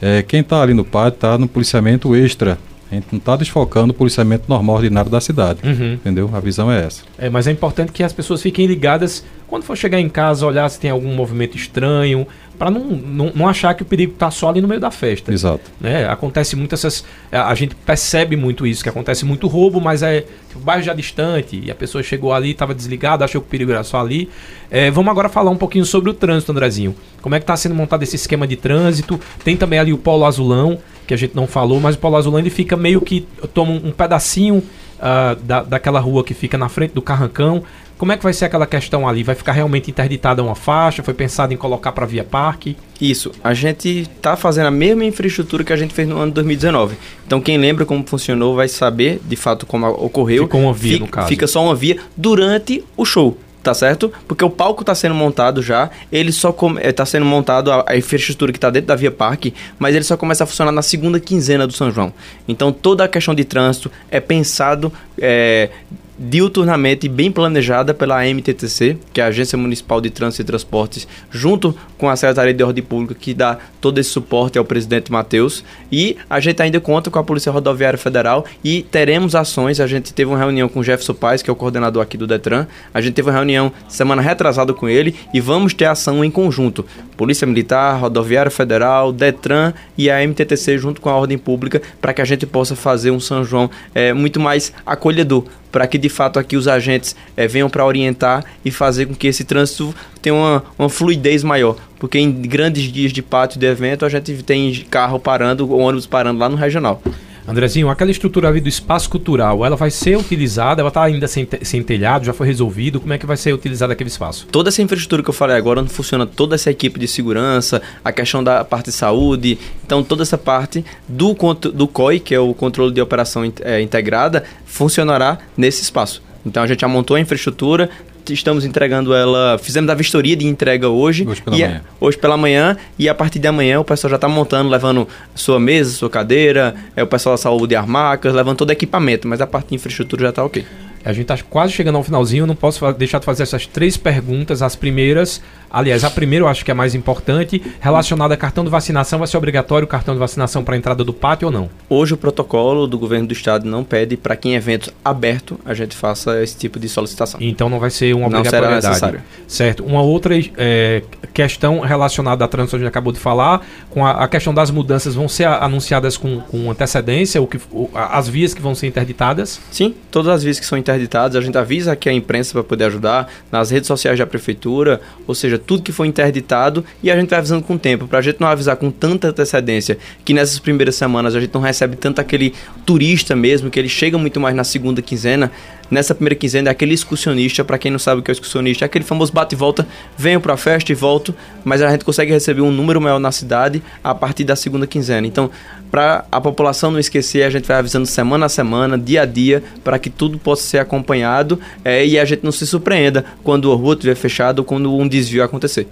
[0.01, 2.59] É, quem está ali no pátio está no policiamento extra
[2.91, 5.61] a gente não está desfocando o policiamento normal ordinário da cidade.
[5.65, 5.95] Uhum.
[5.95, 6.31] Entendeu?
[6.33, 7.03] A visão é essa.
[7.19, 10.69] É, mas é importante que as pessoas fiquem ligadas quando for chegar em casa, olhar
[10.69, 12.27] se tem algum movimento estranho,
[12.59, 15.33] para não, não, não, achar que o perigo está só ali no meio da festa.
[15.33, 15.71] Exato.
[15.81, 16.09] Né?
[16.09, 17.05] Acontece muito essas.
[17.31, 20.25] A gente percebe muito isso, que acontece muito roubo, mas é
[20.55, 23.73] o bairro já distante, e a pessoa chegou ali, estava desligada, achou que o perigo
[23.73, 24.29] era só ali.
[24.71, 26.95] É, vamos agora falar um pouquinho sobre o trânsito, Andrezinho.
[27.21, 29.21] Como é que está sendo montado esse esquema de trânsito?
[29.43, 32.39] Tem também ali o Polo Azulão que a gente não falou, mas o Paulo Azulão
[32.39, 34.63] ele fica meio que toma um pedacinho
[34.99, 37.63] uh, da, daquela rua que fica na frente do Carrancão.
[37.97, 39.23] Como é que vai ser aquela questão ali?
[39.23, 41.03] Vai ficar realmente interditada uma faixa?
[41.03, 42.77] Foi pensado em colocar para via parque?
[43.01, 43.31] Isso.
[43.43, 46.97] A gente está fazendo a mesma infraestrutura que a gente fez no ano de 2019.
[47.27, 50.45] Então quem lembra como funcionou vai saber de fato como ocorreu.
[50.45, 51.29] Ficou uma via fica, no caso.
[51.29, 54.13] Fica só uma via durante o show tá certo?
[54.29, 57.97] Porque o palco está sendo montado já, ele só está eh, sendo montado a, a
[57.97, 61.19] infraestrutura que está dentro da Via Parque, mas ele só começa a funcionar na segunda
[61.19, 62.13] quinzena do São João.
[62.47, 65.71] Então toda a questão de trânsito é pensado é,
[66.19, 71.77] diuturnamente bem planejada pela MTTC, que é a Agência Municipal de Trânsito e Transportes, junto
[71.99, 75.65] com a Secretaria de Ordem Pública, que dá todo esse suporte ao presidente Matheus.
[75.91, 79.81] E a gente ainda conta com a Polícia Rodoviária Federal e teremos ações.
[79.81, 82.27] A gente teve uma reunião com o Jefferson Paes, que é o coordenador aqui do
[82.27, 82.67] Detran.
[82.93, 86.85] A gente teve uma reunião semana retrasada com ele e vamos ter ação em conjunto.
[87.17, 92.21] Polícia Militar, Rodoviária Federal, Detran e a MTTC junto com a Ordem Pública para que
[92.21, 95.45] a gente possa fazer um São João é, muito mais acolhedor
[95.75, 99.27] para que de fato aqui os agentes é, venham para orientar e fazer com que
[99.27, 101.75] esse trânsito tenha uma, uma fluidez maior.
[101.99, 106.39] Porque em grandes dias de pátio de evento a gente tem carro parando, ônibus parando
[106.39, 107.03] lá no regional.
[107.47, 111.47] Andrezinho, aquela estrutura ali do espaço cultural, ela vai ser utilizada, ela está ainda sem,
[111.63, 114.47] sem telhado, já foi resolvido, como é que vai ser utilizado aquele espaço?
[114.51, 118.11] Toda essa infraestrutura que eu falei agora, onde funciona toda essa equipe de segurança, a
[118.13, 121.35] questão da parte de saúde, então toda essa parte do,
[121.75, 126.23] do COI, que é o controle de operação é, integrada, funcionará nesse espaço.
[126.47, 127.91] Então a gente já montou a infraestrutura,
[128.33, 129.59] estamos entregando ela.
[129.59, 131.27] Fizemos a vistoria de entrega hoje.
[131.27, 131.83] Hoje pela e, manhã.
[132.01, 132.77] Hoje pela manhã.
[132.99, 136.75] E a partir de amanhã o pessoal já está montando, levando sua mesa, sua cadeira,
[136.97, 139.75] é o pessoal da saúde as marcas, levando todo o equipamento, mas a parte de
[139.75, 140.65] infraestrutura já está ok.
[141.05, 144.63] A gente está quase chegando ao finalzinho, não posso deixar de fazer essas três perguntas.
[144.63, 145.41] As primeiras,
[145.71, 149.29] aliás, a primeira eu acho que é mais importante, relacionada a cartão de vacinação, vai
[149.29, 151.69] ser obrigatório o cartão de vacinação para a entrada do pátio ou não?
[151.91, 155.75] Hoje o protocolo do governo do estado não pede para que em evento aberto a
[155.75, 157.39] gente faça esse tipo de solicitação.
[157.43, 158.75] Então não vai ser uma obrigatoriedade.
[158.75, 159.23] Não será necessário.
[159.47, 159.85] Certo.
[159.85, 161.03] Uma outra é,
[161.35, 165.15] questão relacionada à transição, a gente acabou de falar, com a, a questão das mudanças
[165.15, 169.61] vão ser anunciadas com, com antecedência, o que, o, as vias que vão ser interditadas?
[169.71, 172.63] Sim, todas as vias que são interditadas interditados, a gente avisa aqui a imprensa para
[172.63, 177.17] poder ajudar, nas redes sociais da prefeitura, ou seja, tudo que foi interditado e a
[177.17, 180.33] gente vai avisando com o tempo, para a gente não avisar com tanta antecedência que
[180.33, 182.55] nessas primeiras semanas a gente não recebe tanto aquele
[182.87, 185.51] turista mesmo, que ele chega muito mais na segunda quinzena,
[185.95, 188.85] nessa primeira quinzena é aquele excursionista, para quem não sabe o que é o excursionista,
[188.85, 189.87] é aquele famoso bate e volta,
[190.19, 191.35] venho para a festa e volto,
[191.65, 195.27] mas a gente consegue receber um número maior na cidade a partir da segunda quinzena.
[195.27, 195.51] Então,
[195.91, 199.63] para a população não esquecer, a gente vai avisando semana a semana, dia a dia,
[199.85, 203.77] para que tudo possa ser acompanhado é, e a gente não se surpreenda quando a
[203.77, 205.87] rua estiver fechada ou quando um desvio acontecer.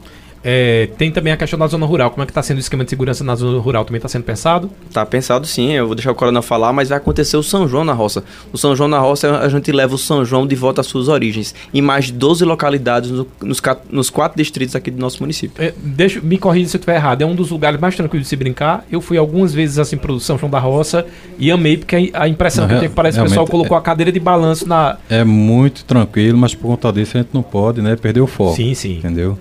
[0.44, 2.10] É, tem também a questão da zona rural.
[2.10, 3.84] Como é que está sendo o esquema de segurança na zona rural?
[3.84, 4.70] Também está sendo pensado?
[4.88, 5.72] Está pensado sim.
[5.72, 8.24] Eu vou deixar o Coronel falar, mas vai acontecer o São João na roça.
[8.52, 11.08] O São João na roça, a gente leva o São João de volta às suas
[11.08, 11.54] origens.
[11.72, 15.62] Em mais de 12 localidades no, nos, nos, quatro distritos aqui do nosso município.
[15.62, 17.22] É, deixa, me corrija se eu estiver errado.
[17.22, 18.84] É um dos lugares mais tranquilos de se brincar.
[18.90, 21.06] Eu fui algumas vezes assim para o São João da Roça
[21.38, 23.46] e amei, porque a, impressão não, que eu tenho é que parece que o pessoal
[23.46, 24.98] colocou é, a cadeira de balanço na.
[25.08, 27.94] É muito tranquilo, mas por conta disso a gente não pode, né?
[27.96, 28.56] Perder o foco.
[28.56, 28.98] Sim, sim.
[28.98, 29.38] Entendeu?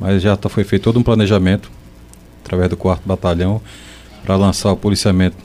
[0.00, 1.70] Mas já tá, foi feito todo um planejamento
[2.44, 3.60] através do quarto batalhão
[4.24, 5.36] para lançar o policiamento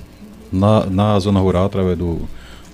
[0.52, 2.22] na, na zona rural através do,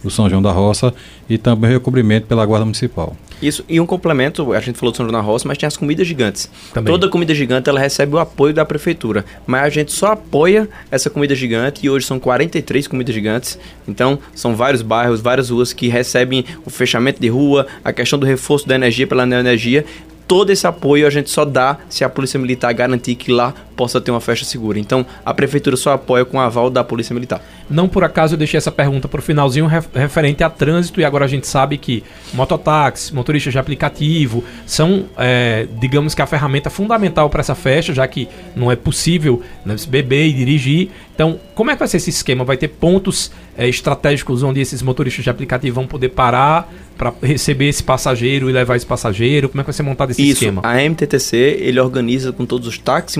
[0.04, 0.94] do São João da Roça
[1.30, 3.16] e também recobrimento pela Guarda Municipal.
[3.42, 5.78] Isso, e um complemento, a gente falou do São João da Roça, mas tem as
[5.78, 6.50] comidas gigantes.
[6.74, 6.92] Também.
[6.92, 11.10] Toda comida gigante ela recebe o apoio da prefeitura, mas a gente só apoia essa
[11.10, 13.58] comida gigante e hoje são 43 comidas gigantes.
[13.88, 18.26] Então, são vários bairros, várias ruas que recebem o fechamento de rua, a questão do
[18.26, 19.86] reforço da energia pela energia
[20.30, 24.02] todo esse apoio a gente só dá se a Polícia Militar garantir que lá possa
[24.02, 24.78] ter uma festa segura.
[24.78, 27.42] Então, a prefeitura só apoia com o aval da Polícia Militar.
[27.70, 31.24] Não por acaso eu deixei essa pergunta para o finalzinho referente a trânsito e agora
[31.24, 32.04] a gente sabe que
[32.34, 38.06] mototáxi, motoristas de aplicativo são, é, digamos que a ferramenta fundamental para essa festa, já
[38.06, 40.90] que não é possível né, beber e dirigir.
[41.16, 42.44] Então, como é que vai ser esse esquema?
[42.44, 47.70] Vai ter pontos é, estratégicos onde esses motoristas de aplicativo vão poder parar para receber
[47.70, 49.48] esse passageiro e levar esse passageiro?
[49.48, 50.62] Como é que vai ser montado esse Isso, esquema?
[50.66, 53.20] A MTTC ele organiza com todos os táxis e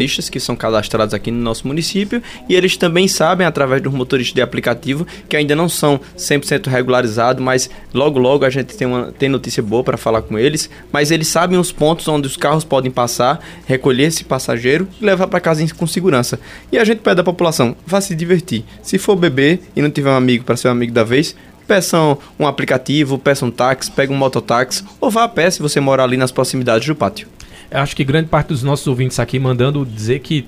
[0.00, 4.34] mototaxistas que são cadastrados aqui no nosso município e eles também sabem, através dos motoristas
[4.34, 9.12] de aplicativo, que ainda não são 100% regularizados, mas logo logo a gente tem, uma,
[9.12, 10.70] tem notícia boa para falar com eles.
[10.92, 15.26] Mas eles sabem os pontos onde os carros podem passar, recolher esse passageiro e levar
[15.26, 16.40] para casa com segurança.
[16.72, 18.64] E a gente pede à população, vá se divertir.
[18.82, 21.36] Se for beber e não tiver um amigo para ser um amigo da vez,
[21.66, 25.78] peçam um aplicativo, peçam um táxi, pegue um mototáxi ou vá a pé se você
[25.80, 27.28] mora ali nas proximidades do pátio.
[27.70, 30.46] Acho que grande parte dos nossos ouvintes aqui mandando dizer que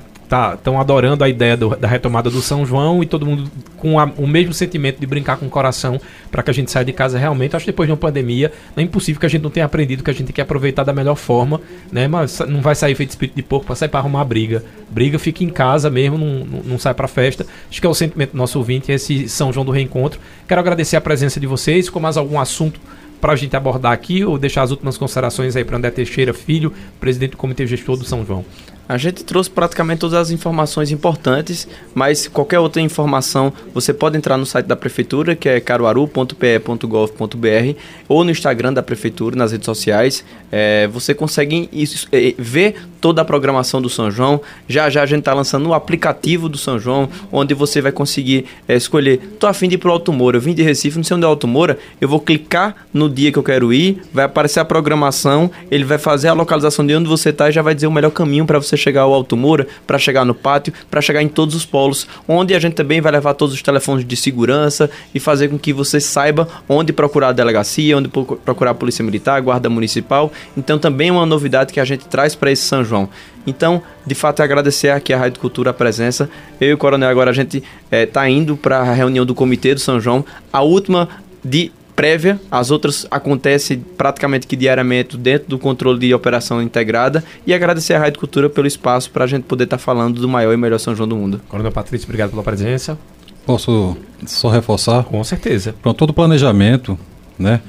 [0.57, 3.99] estão tá, adorando a ideia do, da retomada do São João e todo mundo com
[3.99, 6.01] a, o mesmo sentimento de brincar com o coração
[6.31, 7.55] para que a gente saia de casa realmente.
[7.55, 10.11] Acho que depois de uma pandemia, é impossível que a gente não tenha aprendido que
[10.11, 11.61] a gente tem que aproveitar da melhor forma,
[11.91, 12.09] né?
[12.09, 14.65] Mas não vai sair feito espírito de porco para sair para arrumar briga.
[14.91, 17.47] Briga fica em casa mesmo, não, não, não sai para festa.
[17.71, 20.19] Acho que é o sentimento do nosso ouvinte, esse São João do Reencontro.
[20.49, 21.91] Quero agradecer a presença de vocês.
[21.91, 22.81] Com mais algum assunto
[23.23, 26.73] para a gente abordar aqui ou deixar as últimas considerações aí para André Teixeira Filho,
[26.99, 28.45] presidente do Comitê Gestor do São João?
[28.89, 34.37] A gente trouxe praticamente todas as informações importantes, mas qualquer outra informação você pode entrar
[34.37, 37.79] no site da prefeitura, que é caruaru.pe.gov.br,
[38.09, 40.25] ou no Instagram da prefeitura, nas redes sociais.
[40.51, 41.71] É, você consegue
[42.11, 44.41] é, ver toda a programação do São João.
[44.69, 48.47] Já já a gente está lançando o aplicativo do São João, onde você vai conseguir
[48.69, 49.37] é, escolher.
[49.39, 51.29] Tô afim de ir pro Alto Moura, eu vim de Recife, não sei onde é
[51.29, 51.79] Alto Moura.
[52.01, 55.99] Eu vou clicar no dia que eu quero ir, vai aparecer a programação, ele vai
[55.99, 58.59] fazer a localização de onde você está e já vai dizer o melhor caminho para
[58.59, 62.07] você chegar ao Alto Moura, para chegar no pátio, para chegar em todos os polos,
[62.27, 65.73] onde a gente também vai levar todos os telefones de segurança e fazer com que
[65.73, 70.33] você saiba onde procurar a delegacia, onde procurar a Polícia Militar, a Guarda Municipal.
[70.57, 73.09] Então também é uma novidade que a gente traz para esse São João.
[73.47, 76.31] Então, de fato, é agradecer aqui a Rádio Cultura a presença.
[76.61, 79.35] Eu e o Coronel agora a gente está eh, é, indo para a reunião do
[79.35, 81.09] Comitê do São João, a última
[81.45, 87.53] de prévia, as outras acontecem praticamente que diariamente dentro do controle de operação integrada e
[87.53, 90.53] agradecer à Rádio Cultura pelo espaço para a gente poder estar tá falando do maior
[90.53, 91.41] e melhor São João do mundo.
[91.49, 92.99] Coronel Patrício, obrigado pela presença.
[93.45, 95.05] Posso só reforçar?
[95.05, 95.75] Com certeza.
[95.83, 96.99] Pronto, todo o planejamento,
[97.39, 97.61] né?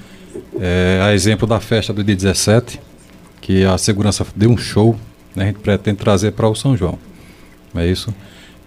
[0.60, 2.80] É, a exemplo da festa do dia 17,
[3.42, 4.96] que a segurança deu um show,
[5.36, 5.44] né?
[5.44, 6.98] a gente pretende trazer para o São João.
[7.74, 8.14] Não é isso?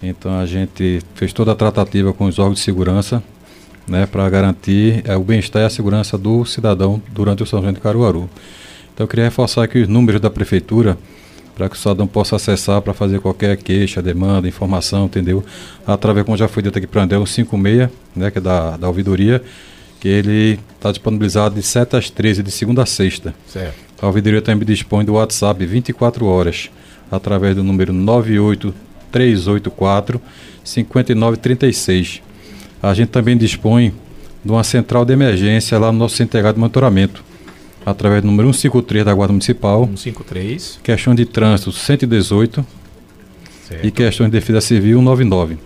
[0.01, 3.23] Então a gente fez toda a tratativa com os órgãos de segurança
[3.87, 7.73] né, para garantir é, o bem-estar e a segurança do cidadão durante o São João
[7.73, 8.29] de Caruaru.
[8.93, 10.97] Então eu queria reforçar aqui os números da prefeitura
[11.55, 15.43] para que o cidadão possa acessar para fazer qualquer queixa, demanda, informação, entendeu?
[15.87, 18.77] Através, como já foi dito aqui para o André, o 56, né, que é da,
[18.77, 19.41] da ouvidoria,
[19.99, 23.33] que ele está disponibilizado de 7 às 13, de segunda a sexta.
[23.47, 23.75] Certo.
[23.99, 26.69] A ouvidoria também dispõe do WhatsApp 24 horas,
[27.09, 30.21] através do número 98384
[30.63, 32.21] 5936.
[32.81, 33.93] A gente também dispõe
[34.43, 37.23] de uma central de emergência lá no nosso integrado de monitoramento,
[37.85, 39.85] através do número 153 da Guarda Municipal.
[39.85, 40.79] 153.
[40.83, 42.65] Questão de trânsito 118
[43.67, 43.85] certo.
[43.85, 45.57] e questões de defesa civil 199.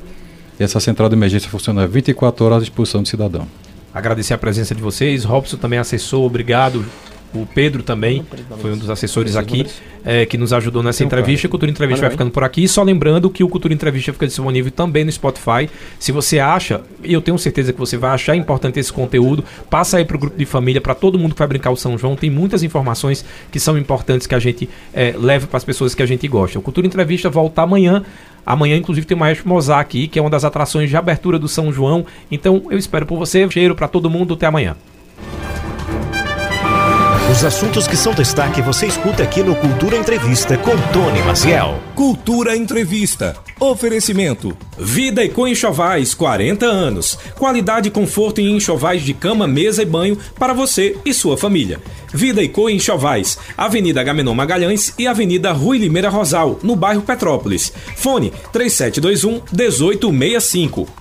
[0.59, 3.47] E essa central de emergência funciona 24 horas à disposição do cidadão.
[3.93, 5.23] Agradecer a presença de vocês.
[5.23, 6.85] Robson também assessor, obrigado
[7.33, 8.25] o Pedro também
[8.59, 9.65] foi um dos assessores aqui
[10.03, 11.47] é, que nos ajudou nessa entrevista.
[11.47, 12.67] A Cultura Entrevista vai ficando por aqui.
[12.67, 15.69] Só lembrando que o Cultura Entrevista fica disponível também no Spotify.
[15.99, 19.97] Se você acha, e eu tenho certeza que você vai achar importante esse conteúdo, passa
[19.97, 22.15] aí para o grupo de família, para todo mundo que vai brincar o São João.
[22.15, 26.03] Tem muitas informações que são importantes que a gente é, leva para as pessoas que
[26.03, 26.59] a gente gosta.
[26.59, 28.03] O Cultura Entrevista volta amanhã.
[28.45, 31.47] Amanhã, inclusive, tem o Maestro Mozart aqui, que é uma das atrações de abertura do
[31.47, 32.05] São João.
[32.31, 33.47] Então, eu espero por você.
[33.51, 34.33] Cheiro para todo mundo.
[34.33, 34.75] Até amanhã.
[37.31, 41.79] Os assuntos que são destaque você escuta aqui no Cultura Entrevista com Tony Maciel.
[41.95, 43.37] Cultura Entrevista.
[43.57, 44.57] Oferecimento.
[44.77, 47.17] Vida e Enxovais, 40 anos.
[47.37, 51.79] Qualidade e conforto em enxovais de cama, mesa e banho para você e sua família.
[52.13, 57.71] Vida e Enxovais, Avenida Gamenon Magalhães e Avenida Rui Limeira Rosal, no bairro Petrópolis.
[57.95, 61.00] Fone 3721 1865.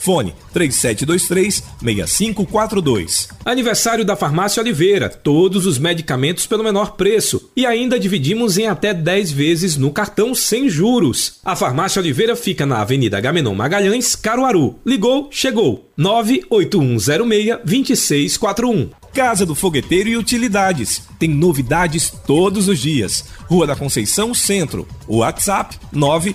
[0.00, 3.28] Fone 3723-6542.
[3.44, 5.10] Aniversário da Farmácia Oliveira.
[5.10, 7.50] Todos os medicamentos pelo menor preço.
[7.54, 11.34] E ainda dividimos em até 10 vezes no cartão sem juros.
[11.44, 14.76] A Farmácia Oliveira fica na Avenida Gamenon Magalhães, Caruaru.
[14.86, 15.90] Ligou, chegou.
[15.98, 18.88] 98106-2641.
[19.12, 21.02] Casa do Fogueteiro e Utilidades.
[21.18, 23.26] Tem novidades todos os dias.
[23.46, 24.88] Rua da Conceição Centro.
[25.06, 26.34] WhatsApp 9